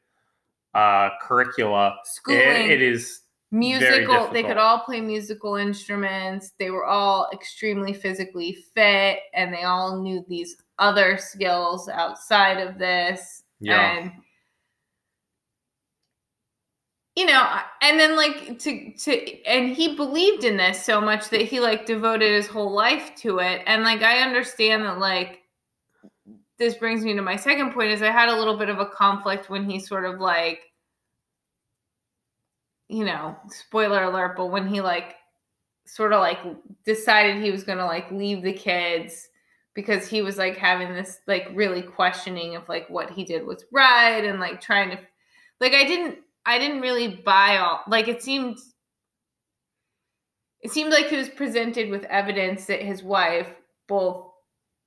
uh 0.75 1.11
curricula. 1.23 1.97
Schooling 2.05 2.41
it, 2.41 2.71
it 2.71 2.83
is 2.83 3.21
musical 3.51 4.29
they 4.33 4.43
could 4.43 4.59
all 4.59 4.81
play 4.81 5.01
musical 5.01 5.57
instruments. 5.57 6.53
They 6.59 6.71
were 6.71 6.87
all 6.87 7.29
extremely 7.33 7.93
physically 7.93 8.59
fit 8.75 9.21
and 9.35 9.53
they 9.53 9.63
all 9.63 10.01
knew 10.03 10.25
these 10.29 10.57
other 10.79 11.17
skills 11.19 11.89
outside 11.89 12.59
of 12.59 12.79
this 12.79 13.43
Yeah. 13.61 13.99
and 13.99 14.13
you 17.17 17.27
know 17.27 17.47
and 17.81 17.99
then 17.99 18.17
like 18.17 18.59
to 18.59 18.93
to 18.95 19.45
and 19.47 19.75
he 19.75 19.95
believed 19.95 20.45
in 20.45 20.57
this 20.57 20.85
so 20.85 21.01
much 21.01 21.29
that 21.31 21.43
he 21.43 21.61
like 21.61 21.87
devoted 21.87 22.33
his 22.33 22.47
whole 22.49 22.73
life 22.73 23.13
to 23.17 23.39
it 23.39 23.63
and 23.67 23.85
like 23.85 24.03
i 24.03 24.19
understand 24.19 24.85
that 24.85 24.99
like 24.99 25.41
this 26.59 26.75
brings 26.77 27.05
me 27.05 27.15
to 27.15 27.23
my 27.23 27.37
second 27.37 27.73
point 27.73 27.91
is 27.93 28.03
i 28.03 28.11
had 28.11 28.29
a 28.29 28.37
little 28.37 28.57
bit 28.57 28.69
of 28.69 28.81
a 28.81 28.87
conflict 28.87 29.49
when 29.49 29.69
he 29.69 29.79
sort 29.79 30.05
of 30.05 30.21
like 30.21 30.61
you 32.89 33.05
know 33.05 33.37
spoiler 33.49 34.03
alert 34.05 34.37
but 34.37 34.47
when 34.47 34.67
he 34.67 34.81
like 34.81 35.15
sort 35.87 36.13
of 36.13 36.21
like 36.21 36.39
decided 36.85 37.43
he 37.43 37.51
was 37.51 37.63
going 37.63 37.79
to 37.79 37.85
like 37.85 38.11
leave 38.11 38.43
the 38.43 38.53
kids 38.53 39.29
because 39.75 40.07
he 40.07 40.23
was 40.23 40.37
like 40.37 40.57
having 40.57 40.95
this 40.95 41.19
like 41.27 41.49
really 41.53 41.83
questioning 41.83 42.57
of 42.57 42.69
like 42.69 42.89
what 42.89 43.11
he 43.11 43.25
did 43.25 43.47
was 43.47 43.65
right 43.73 44.25
and 44.25 44.41
like 44.41 44.61
trying 44.61 44.91
to 44.91 44.99
like 45.61 45.75
i 45.75 45.85
didn't 45.85 46.19
i 46.47 46.59
didn't 46.59 46.81
really 46.81 47.09
buy 47.25 47.57
all 47.59 47.81
like 47.89 48.09
it 48.09 48.23
seemed 48.23 48.59
it 50.61 50.73
seemed 50.73 50.91
like 50.91 51.09
he 51.09 51.17
was 51.17 51.29
presented 51.29 51.91
with 51.91 52.05
evidence 52.05 52.65
that 52.67 52.81
his 52.81 53.03
wife 53.03 53.49
both 53.87 54.31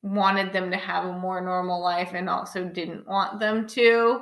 wanted 0.01 0.53
them 0.53 0.71
to 0.71 0.77
have 0.77 1.05
a 1.05 1.19
more 1.19 1.41
normal 1.41 1.81
life 1.81 2.11
and 2.13 2.29
also 2.29 2.63
didn't 2.65 3.07
want 3.07 3.39
them 3.39 3.67
to 3.67 4.21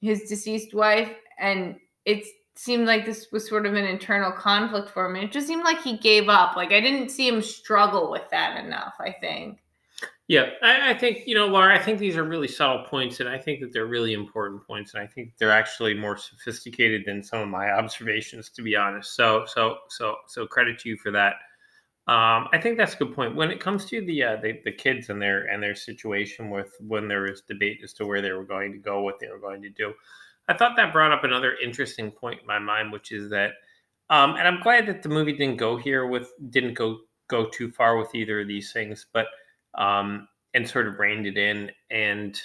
his 0.00 0.22
deceased 0.22 0.74
wife 0.74 1.14
and 1.38 1.76
it 2.06 2.24
seemed 2.56 2.86
like 2.86 3.06
this 3.06 3.28
was 3.32 3.48
sort 3.48 3.66
of 3.66 3.74
an 3.74 3.84
internal 3.84 4.32
conflict 4.32 4.90
for 4.90 5.06
him 5.06 5.16
it 5.16 5.32
just 5.32 5.46
seemed 5.46 5.64
like 5.64 5.80
he 5.82 5.96
gave 5.98 6.28
up. 6.28 6.56
Like 6.56 6.72
i 6.72 6.80
didn't 6.80 7.10
see 7.10 7.28
him 7.28 7.42
struggle 7.42 8.10
with 8.10 8.28
that 8.30 8.62
enough 8.64 8.94
i 9.00 9.12
think. 9.20 9.58
Yeah 10.28 10.50
I, 10.62 10.90
I 10.90 10.94
think 10.94 11.26
you 11.26 11.34
know 11.34 11.46
laura 11.46 11.74
i 11.74 11.82
think 11.82 11.98
these 11.98 12.16
are 12.16 12.24
really 12.24 12.48
subtle 12.48 12.84
points 12.84 13.20
and 13.20 13.28
i 13.28 13.38
think 13.38 13.60
that 13.60 13.72
they're 13.72 13.86
really 13.86 14.12
important 14.12 14.66
points 14.66 14.94
and 14.94 15.02
i 15.02 15.06
think 15.06 15.32
they're 15.38 15.50
actually 15.50 15.94
more 15.94 16.16
sophisticated 16.16 17.02
than 17.06 17.22
some 17.22 17.40
of 17.40 17.48
my 17.48 17.70
observations 17.70 18.50
to 18.50 18.62
be 18.62 18.76
honest. 18.76 19.14
So 19.14 19.44
so 19.46 19.78
so 19.88 20.16
so 20.26 20.46
credit 20.46 20.78
to 20.80 20.88
you 20.88 20.96
for 20.96 21.10
that. 21.12 21.34
Um, 22.06 22.48
I 22.52 22.58
think 22.60 22.76
that's 22.76 22.94
a 22.94 22.96
good 22.96 23.14
point. 23.14 23.36
When 23.36 23.52
it 23.52 23.60
comes 23.60 23.84
to 23.86 24.04
the, 24.04 24.24
uh, 24.24 24.36
the 24.42 24.58
the 24.64 24.72
kids 24.72 25.10
and 25.10 25.22
their 25.22 25.44
and 25.44 25.62
their 25.62 25.76
situation 25.76 26.50
with 26.50 26.74
when 26.80 27.06
there 27.06 27.22
was 27.22 27.42
debate 27.42 27.82
as 27.84 27.92
to 27.94 28.06
where 28.06 28.20
they 28.20 28.32
were 28.32 28.44
going 28.44 28.72
to 28.72 28.78
go, 28.78 29.02
what 29.02 29.20
they 29.20 29.28
were 29.28 29.38
going 29.38 29.62
to 29.62 29.70
do, 29.70 29.92
I 30.48 30.56
thought 30.56 30.76
that 30.76 30.92
brought 30.92 31.12
up 31.12 31.24
another 31.24 31.54
interesting 31.62 32.10
point 32.10 32.40
in 32.40 32.46
my 32.46 32.58
mind, 32.58 32.92
which 32.92 33.12
is 33.12 33.30
that, 33.30 33.52
um, 34.08 34.34
and 34.34 34.48
I'm 34.48 34.60
glad 34.60 34.86
that 34.86 35.02
the 35.02 35.08
movie 35.08 35.32
didn't 35.32 35.56
go 35.56 35.76
here 35.76 36.06
with 36.06 36.32
didn't 36.50 36.74
go 36.74 36.98
go 37.28 37.48
too 37.48 37.70
far 37.70 37.96
with 37.96 38.14
either 38.14 38.40
of 38.40 38.48
these 38.48 38.72
things, 38.72 39.06
but 39.12 39.26
um, 39.78 40.28
and 40.54 40.68
sort 40.68 40.88
of 40.88 40.98
reined 40.98 41.26
it 41.26 41.38
in. 41.38 41.70
And 41.90 42.40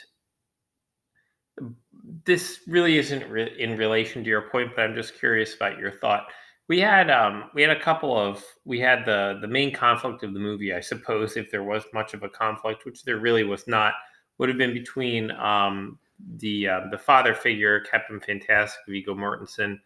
this 2.25 2.61
really 2.67 2.97
isn't 2.97 3.27
re- 3.29 3.55
in 3.57 3.77
relation 3.77 4.23
to 4.23 4.29
your 4.29 4.49
point, 4.49 4.71
but 4.75 4.83
I'm 4.83 4.95
just 4.95 5.17
curious 5.17 5.55
about 5.55 5.79
your 5.79 5.91
thought. 5.91 6.27
We 6.67 6.79
had 6.79 7.09
um, 7.09 7.45
we 7.53 7.61
had 7.61 7.71
a 7.71 7.79
couple 7.79 8.17
of 8.17 8.43
we 8.63 8.79
had 8.79 9.05
the 9.05 9.39
the 9.41 9.47
main 9.47 9.73
conflict 9.73 10.23
of 10.23 10.33
the 10.33 10.39
movie, 10.39 10.73
I 10.73 10.79
suppose, 10.79 11.37
if 11.37 11.51
there 11.51 11.63
was 11.63 11.83
much 11.93 12.13
of 12.13 12.23
a 12.23 12.29
conflict, 12.29 12.85
which 12.85 13.03
there 13.03 13.17
really 13.17 13.43
was 13.43 13.67
not, 13.67 13.93
would 14.37 14.49
have 14.49 14.57
been 14.57 14.73
between 14.73 15.31
um, 15.31 15.99
the 16.37 16.67
uh, 16.67 16.81
the 16.91 16.97
father 16.97 17.33
figure, 17.33 17.81
Captain 17.81 18.19
Fantastic, 18.19 18.79
Viggo 18.87 19.13
Mortensen, 19.15 19.79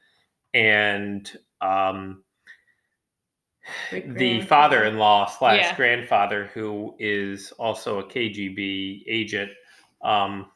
and 0.54 1.32
um, 1.62 2.24
the 3.92 4.42
father-in-law 4.42 5.26
slash 5.28 5.60
Yeah. 5.62 5.76
grandfather 5.76 6.50
who 6.54 6.96
is 7.00 7.52
also 7.54 8.00
a 8.00 8.04
KGB 8.04 9.04
agent. 9.08 9.52
Um, 10.02 10.52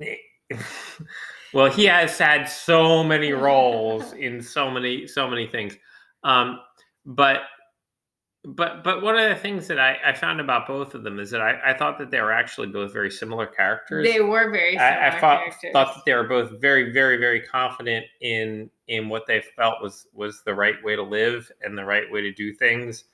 well, 1.52 1.70
he 1.70 1.84
has 1.86 2.18
had 2.18 2.44
so 2.44 3.02
many 3.02 3.32
roles 3.32 4.12
in 4.14 4.42
so 4.42 4.70
many 4.70 5.06
so 5.06 5.28
many 5.28 5.46
things. 5.46 5.76
Um, 6.24 6.60
but 7.04 7.42
but 8.46 8.84
but 8.84 9.02
one 9.02 9.18
of 9.18 9.28
the 9.28 9.34
things 9.34 9.66
that 9.66 9.80
I, 9.80 9.96
I 10.06 10.12
found 10.12 10.40
about 10.40 10.68
both 10.68 10.94
of 10.94 11.02
them 11.02 11.18
is 11.18 11.30
that 11.32 11.40
I, 11.40 11.72
I 11.72 11.76
thought 11.76 11.98
that 11.98 12.12
they 12.12 12.20
were 12.20 12.30
actually 12.32 12.68
both 12.68 12.92
very 12.92 13.10
similar 13.10 13.44
characters. 13.44 14.06
They 14.06 14.20
were 14.20 14.52
very 14.52 14.74
similar 14.74 14.88
I, 14.88 15.08
I 15.08 15.10
thought, 15.20 15.38
characters. 15.40 15.70
thought 15.72 15.94
that 15.96 16.04
they 16.06 16.14
were 16.14 16.28
both 16.28 16.60
very, 16.60 16.92
very, 16.92 17.16
very 17.16 17.40
confident 17.40 18.06
in 18.20 18.70
in 18.86 19.08
what 19.08 19.26
they 19.26 19.42
felt 19.56 19.82
was 19.82 20.06
was 20.12 20.42
the 20.44 20.54
right 20.54 20.76
way 20.84 20.94
to 20.94 21.02
live 21.02 21.50
and 21.62 21.76
the 21.76 21.84
right 21.84 22.08
way 22.08 22.20
to 22.20 22.32
do 22.32 22.52
things, 22.52 23.04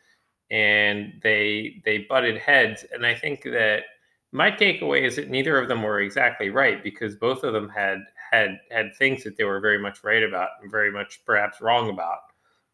and 0.50 1.14
they 1.22 1.80
they 1.86 2.04
butted 2.10 2.36
heads. 2.36 2.84
And 2.92 3.06
I 3.06 3.14
think 3.14 3.42
that 3.44 3.84
my 4.32 4.50
takeaway 4.50 5.06
is 5.06 5.16
that 5.16 5.30
neither 5.30 5.56
of 5.56 5.66
them 5.66 5.82
were 5.82 6.00
exactly 6.00 6.50
right 6.50 6.82
because 6.82 7.16
both 7.16 7.42
of 7.42 7.54
them 7.54 7.70
had 7.70 8.00
had 8.30 8.58
had 8.70 8.94
things 8.98 9.24
that 9.24 9.38
they 9.38 9.44
were 9.44 9.60
very 9.60 9.78
much 9.78 10.04
right 10.04 10.22
about 10.22 10.50
and 10.60 10.70
very 10.70 10.92
much 10.92 11.24
perhaps 11.24 11.62
wrong 11.62 11.88
about. 11.88 12.18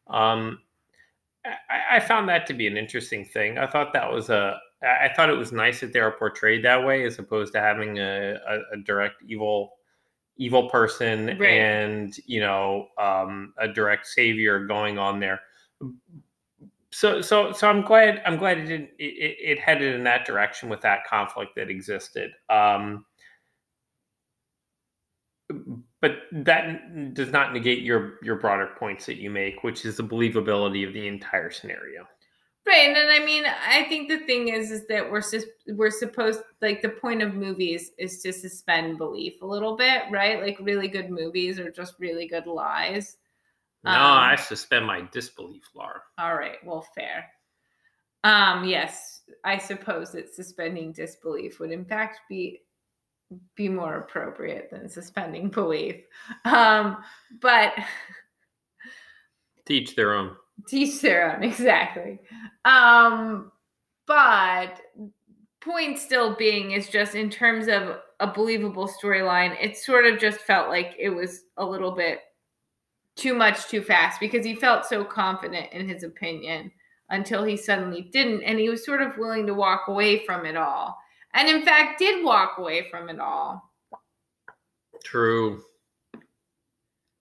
Um, 0.08 0.58
I, 1.70 1.96
I 1.96 2.00
found 2.00 2.28
that 2.28 2.46
to 2.46 2.54
be 2.54 2.66
an 2.66 2.76
interesting 2.76 3.24
thing. 3.24 3.58
I 3.58 3.66
thought 3.66 3.92
that 3.92 4.10
was 4.10 4.30
a 4.30 4.58
I 4.82 5.10
thought 5.14 5.28
it 5.28 5.36
was 5.36 5.50
nice 5.50 5.80
that 5.80 5.92
they 5.92 6.00
were 6.00 6.12
portrayed 6.12 6.64
that 6.64 6.84
way 6.84 7.04
as 7.04 7.18
opposed 7.18 7.52
to 7.54 7.60
having 7.60 7.98
a, 7.98 8.36
a, 8.46 8.58
a 8.74 8.76
direct 8.84 9.22
evil 9.26 9.74
evil 10.36 10.70
person 10.70 11.26
Right. 11.38 11.50
and 11.50 12.16
you 12.26 12.40
know 12.40 12.88
um, 12.98 13.52
a 13.58 13.66
direct 13.66 14.06
savior 14.06 14.66
going 14.66 14.98
on 14.98 15.18
there. 15.18 15.40
So 16.90 17.20
so 17.20 17.52
so 17.52 17.68
I'm 17.68 17.82
glad 17.82 18.22
I'm 18.24 18.36
glad 18.36 18.58
it 18.58 18.66
didn't 18.66 18.90
it, 18.98 19.04
it 19.04 19.36
it 19.40 19.58
headed 19.58 19.94
in 19.94 20.04
that 20.04 20.24
direction 20.26 20.68
with 20.68 20.80
that 20.82 21.00
conflict 21.08 21.56
that 21.56 21.68
existed. 21.70 22.30
Um, 22.48 23.04
but 26.00 26.12
that 26.32 27.14
does 27.14 27.30
not 27.30 27.52
negate 27.52 27.82
your 27.82 28.14
your 28.22 28.36
broader 28.36 28.70
points 28.78 29.06
that 29.06 29.16
you 29.16 29.30
make, 29.30 29.62
which 29.64 29.84
is 29.84 29.96
the 29.96 30.02
believability 30.02 30.86
of 30.86 30.92
the 30.92 31.06
entire 31.06 31.50
scenario. 31.50 32.06
Right, 32.66 32.88
and 32.88 32.96
then 32.96 33.08
I 33.10 33.24
mean, 33.24 33.44
I 33.46 33.84
think 33.84 34.08
the 34.08 34.18
thing 34.18 34.48
is, 34.48 34.70
is 34.70 34.86
that 34.88 35.10
we're 35.10 35.22
sus- 35.22 35.46
we're 35.68 35.90
supposed 35.90 36.40
like 36.60 36.82
the 36.82 36.90
point 36.90 37.22
of 37.22 37.34
movies 37.34 37.92
is 37.98 38.20
to 38.22 38.32
suspend 38.32 38.98
belief 38.98 39.40
a 39.40 39.46
little 39.46 39.74
bit, 39.76 40.02
right? 40.10 40.40
Like 40.40 40.58
really 40.60 40.88
good 40.88 41.08
movies 41.08 41.58
are 41.58 41.70
just 41.70 41.94
really 41.98 42.28
good 42.28 42.46
lies. 42.46 43.16
No, 43.84 43.92
Um, 43.92 43.96
I 43.96 44.36
suspend 44.36 44.86
my 44.86 45.08
disbelief, 45.12 45.62
Laura. 45.74 46.02
All 46.18 46.34
right, 46.34 46.58
well, 46.64 46.86
fair. 46.94 47.30
Um, 48.24 48.64
yes, 48.64 49.22
I 49.44 49.56
suppose 49.56 50.12
that 50.12 50.34
suspending 50.34 50.92
disbelief 50.92 51.60
would 51.60 51.70
in 51.70 51.84
fact 51.84 52.20
be 52.28 52.60
be 53.56 53.68
more 53.68 53.96
appropriate 53.96 54.68
than 54.70 54.88
suspending 54.88 55.48
belief. 55.60 55.96
Um, 56.44 56.98
but 57.40 57.74
Teach 59.66 59.94
their 59.96 60.14
own. 60.14 60.34
teach 60.66 61.00
their 61.02 61.34
own 61.36 61.42
exactly 61.50 62.18
um 62.64 63.52
but 64.06 64.80
point 65.60 65.98
still 65.98 66.34
being 66.36 66.70
is 66.72 66.88
just 66.88 67.14
in 67.14 67.28
terms 67.28 67.68
of 67.68 67.98
a 68.20 68.26
believable 68.32 68.88
storyline 68.88 69.54
it 69.62 69.76
sort 69.76 70.06
of 70.06 70.18
just 70.18 70.40
felt 70.40 70.68
like 70.68 70.94
it 70.98 71.10
was 71.10 71.42
a 71.58 71.64
little 71.64 71.92
bit 71.92 72.20
too 73.14 73.34
much 73.34 73.66
too 73.68 73.82
fast 73.82 74.18
because 74.20 74.44
he 74.44 74.54
felt 74.54 74.86
so 74.86 75.04
confident 75.04 75.70
in 75.72 75.86
his 75.88 76.02
opinion 76.02 76.72
until 77.10 77.44
he 77.44 77.56
suddenly 77.56 78.08
didn't 78.12 78.42
and 78.42 78.58
he 78.58 78.68
was 78.70 78.84
sort 78.84 79.02
of 79.02 79.18
willing 79.18 79.46
to 79.46 79.54
walk 79.54 79.82
away 79.88 80.24
from 80.24 80.46
it 80.46 80.56
all 80.56 80.96
and 81.34 81.48
in 81.48 81.62
fact 81.64 81.98
did 81.98 82.24
walk 82.24 82.58
away 82.58 82.88
from 82.90 83.08
it 83.08 83.18
all 83.20 83.62
True. 85.04 85.62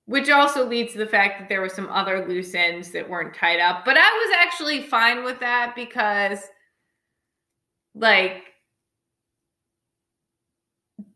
which 0.05 0.29
also 0.29 0.65
leads 0.65 0.93
to 0.93 0.99
the 0.99 1.05
fact 1.05 1.39
that 1.39 1.49
there 1.49 1.61
were 1.61 1.69
some 1.69 1.89
other 1.89 2.25
loose 2.27 2.55
ends 2.55 2.91
that 2.91 3.09
weren't 3.09 3.35
tied 3.35 3.59
up. 3.59 3.83
But 3.85 3.97
I 3.97 4.09
was 4.09 4.35
actually 4.39 4.81
fine 4.83 5.23
with 5.23 5.39
that 5.41 5.73
because, 5.75 6.39
like, 7.93 8.43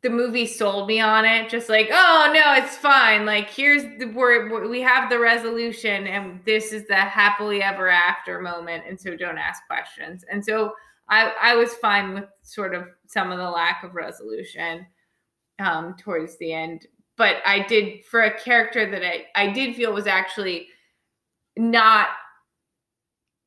the 0.03 0.09
movie 0.09 0.45
sold 0.45 0.87
me 0.87 0.99
on 0.99 1.25
it. 1.25 1.49
Just 1.49 1.69
like, 1.69 1.89
oh 1.91 2.31
no, 2.33 2.53
it's 2.63 2.75
fine. 2.75 3.25
Like, 3.25 3.49
here's 3.49 3.83
the 3.99 4.11
word 4.11 4.51
we 4.69 4.81
have 4.81 5.09
the 5.09 5.19
resolution, 5.19 6.07
and 6.07 6.39
this 6.45 6.73
is 6.73 6.85
the 6.87 6.95
happily 6.95 7.63
ever 7.63 7.87
after 7.87 8.39
moment. 8.41 8.83
And 8.87 8.99
so, 8.99 9.15
don't 9.15 9.37
ask 9.37 9.65
questions. 9.67 10.25
And 10.29 10.43
so, 10.43 10.73
I 11.11 11.33
I 11.41 11.55
was 11.55 11.75
fine 11.75 12.15
with 12.15 12.25
sort 12.41 12.73
of 12.73 12.85
some 13.05 13.31
of 13.31 13.37
the 13.37 13.49
lack 13.49 13.83
of 13.83 13.93
resolution 13.93 14.87
um, 15.59 15.95
towards 15.99 16.37
the 16.39 16.51
end 16.51 16.87
but 17.21 17.37
I 17.45 17.59
did 17.67 18.03
for 18.05 18.21
a 18.21 18.39
character 18.39 18.89
that 18.89 19.03
I, 19.03 19.25
I 19.35 19.51
did 19.51 19.75
feel 19.75 19.93
was 19.93 20.07
actually 20.07 20.69
not 21.55 22.07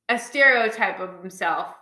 a 0.08 0.16
stereotype 0.16 1.00
of 1.00 1.18
himself. 1.18 1.74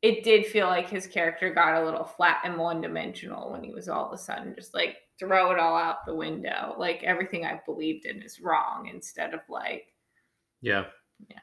It 0.00 0.24
did 0.24 0.46
feel 0.46 0.66
like 0.66 0.88
his 0.88 1.06
character 1.06 1.52
got 1.52 1.74
a 1.74 1.84
little 1.84 2.04
flat 2.04 2.40
and 2.42 2.56
one 2.56 2.80
dimensional 2.80 3.50
when 3.52 3.62
he 3.62 3.70
was 3.70 3.90
all 3.90 4.06
of 4.06 4.12
a 4.14 4.16
sudden 4.16 4.54
just 4.54 4.72
like 4.72 4.96
throw 5.18 5.50
it 5.50 5.58
all 5.58 5.76
out 5.76 6.06
the 6.06 6.14
window. 6.14 6.74
Like 6.78 7.02
everything 7.02 7.44
I 7.44 7.60
believed 7.66 8.06
in 8.06 8.22
is 8.22 8.40
wrong 8.40 8.88
instead 8.90 9.34
of 9.34 9.40
like 9.50 9.88
Yeah. 10.62 10.84
Yeah. 11.28 11.36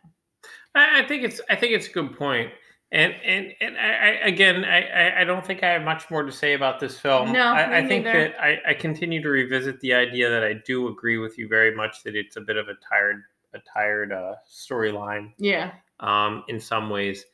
I, 0.74 1.02
I 1.02 1.08
think 1.08 1.24
it's 1.24 1.40
I 1.52 1.56
think 1.56 1.74
it's 1.74 1.88
a 1.88 1.92
good 1.92 2.18
point. 2.18 2.50
And 2.96 3.14
and 3.26 3.54
and 3.60 3.78
I, 3.78 3.90
I 3.90 4.10
again 4.28 4.64
I, 4.64 5.22
I- 5.22 5.24
don't 5.26 5.46
think 5.46 5.64
I 5.64 5.72
have 5.74 5.84
much 5.84 6.10
more 6.10 6.24
to 6.24 6.32
say 6.32 6.54
about 6.54 6.80
this 6.80 6.98
film. 6.98 7.34
No, 7.34 7.42
I, 7.48 7.80
I 7.80 7.88
think 7.88 8.06
neither. 8.06 8.30
that 8.30 8.42
I, 8.42 8.62
I 8.70 8.74
continue 8.74 9.22
to 9.22 9.28
revisit 9.30 9.82
the 9.82 9.94
idea 9.94 10.30
that 10.30 10.46
I 10.46 10.54
do 10.54 10.88
agree 10.88 11.18
with 11.18 11.38
you 11.38 11.50
very 11.50 11.76
much 11.76 12.04
that 12.04 12.16
it's 12.16 12.38
a 12.38 12.42
bit 12.42 12.56
of 12.56 12.70
a 12.70 12.76
tired 12.90 13.24
a 13.54 13.60
tired 13.60 14.14
uh, 14.14 14.36
storyline 14.50 15.34
yeah. 15.38 15.72
um, 16.00 16.44
in 16.48 16.60
some 16.60 16.90
ways. 16.90 17.26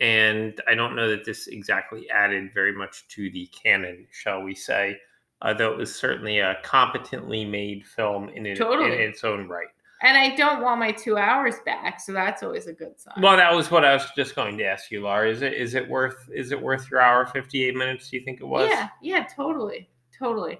And 0.00 0.58
I 0.66 0.74
don't 0.74 0.96
know 0.96 1.10
that 1.10 1.26
this 1.26 1.46
exactly 1.48 2.08
added 2.10 2.54
very 2.54 2.72
much 2.72 3.06
to 3.08 3.30
the 3.30 3.46
canon, 3.48 4.06
shall 4.10 4.42
we 4.42 4.54
say, 4.54 4.96
uh, 5.42 5.52
though 5.52 5.72
it 5.72 5.76
was 5.76 5.94
certainly 5.94 6.38
a 6.38 6.56
competently 6.62 7.44
made 7.44 7.86
film 7.86 8.30
in, 8.30 8.46
it, 8.46 8.56
Totally. 8.56 8.92
in 8.92 8.98
its 9.00 9.24
own 9.24 9.48
right. 9.48 9.68
And 10.02 10.16
I 10.16 10.34
don't 10.34 10.62
want 10.62 10.80
my 10.80 10.92
two 10.92 11.18
hours 11.18 11.56
back, 11.66 12.00
so 12.00 12.12
that's 12.12 12.42
always 12.42 12.66
a 12.66 12.72
good 12.72 12.98
sign. 12.98 13.20
Well, 13.20 13.36
that 13.36 13.54
was 13.54 13.70
what 13.70 13.84
I 13.84 13.92
was 13.92 14.06
just 14.16 14.34
going 14.34 14.56
to 14.56 14.64
ask 14.64 14.90
you, 14.90 15.02
Laura. 15.02 15.30
Is 15.30 15.42
it 15.42 15.52
is 15.52 15.74
it 15.74 15.86
worth 15.86 16.28
is 16.34 16.52
it 16.52 16.60
worth 16.60 16.90
your 16.90 17.00
hour 17.00 17.26
fifty 17.26 17.64
eight 17.64 17.76
minutes? 17.76 18.08
Do 18.08 18.16
you 18.16 18.24
think 18.24 18.40
it 18.40 18.46
was? 18.46 18.70
yeah, 18.70 18.88
yeah, 19.02 19.26
totally. 19.36 19.90
Totally. 20.18 20.58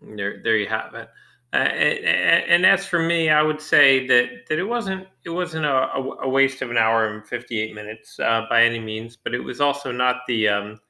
There, 0.00 0.40
there 0.42 0.56
you 0.56 0.68
have 0.68 0.94
it. 0.94 1.08
Uh, 1.52 1.56
and, 1.56 2.44
and 2.50 2.66
as 2.66 2.86
for 2.86 2.98
me, 2.98 3.30
I 3.30 3.42
would 3.42 3.60
say 3.60 4.06
that 4.08 4.46
that 4.48 4.58
it 4.58 4.64
wasn't 4.64 5.06
it 5.24 5.30
wasn't 5.30 5.64
a, 5.64 5.88
a 5.94 6.24
a 6.24 6.28
waste 6.28 6.60
of 6.60 6.70
an 6.70 6.76
hour 6.76 7.06
and 7.06 7.26
fifty 7.26 7.60
eight 7.60 7.74
minutes 7.74 8.18
uh, 8.20 8.42
by 8.50 8.64
any 8.64 8.80
means, 8.80 9.16
but 9.16 9.34
it 9.34 9.40
was 9.40 9.60
also 9.60 9.90
not 9.90 10.16
the 10.26 10.48
um, 10.48 10.80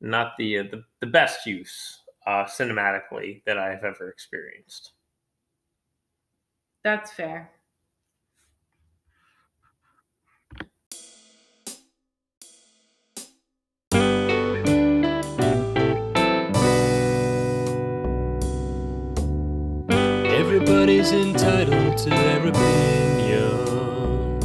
not 0.00 0.32
the 0.36 0.58
uh, 0.58 0.62
the, 0.64 0.84
the 1.00 1.06
best 1.06 1.46
use 1.46 2.02
uh, 2.26 2.44
cinematically 2.44 3.42
that 3.46 3.56
I 3.56 3.70
have 3.70 3.84
ever 3.84 4.10
experienced. 4.10 4.91
That's 6.84 7.12
fair. 7.12 7.50
Everybody's 20.24 21.12
entitled 21.12 21.98
to 21.98 22.10
their 22.10 22.48
opinion. 22.48 24.40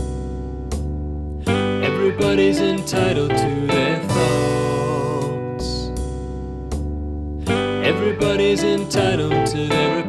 Everybody's 1.84 2.60
entitled 2.62 3.32
to 3.32 3.67
their 3.67 4.00
thoughts. 4.10 5.91
Everybody's 7.84 8.63
entitled 8.63 9.47
to 9.47 9.67
their 9.67 10.07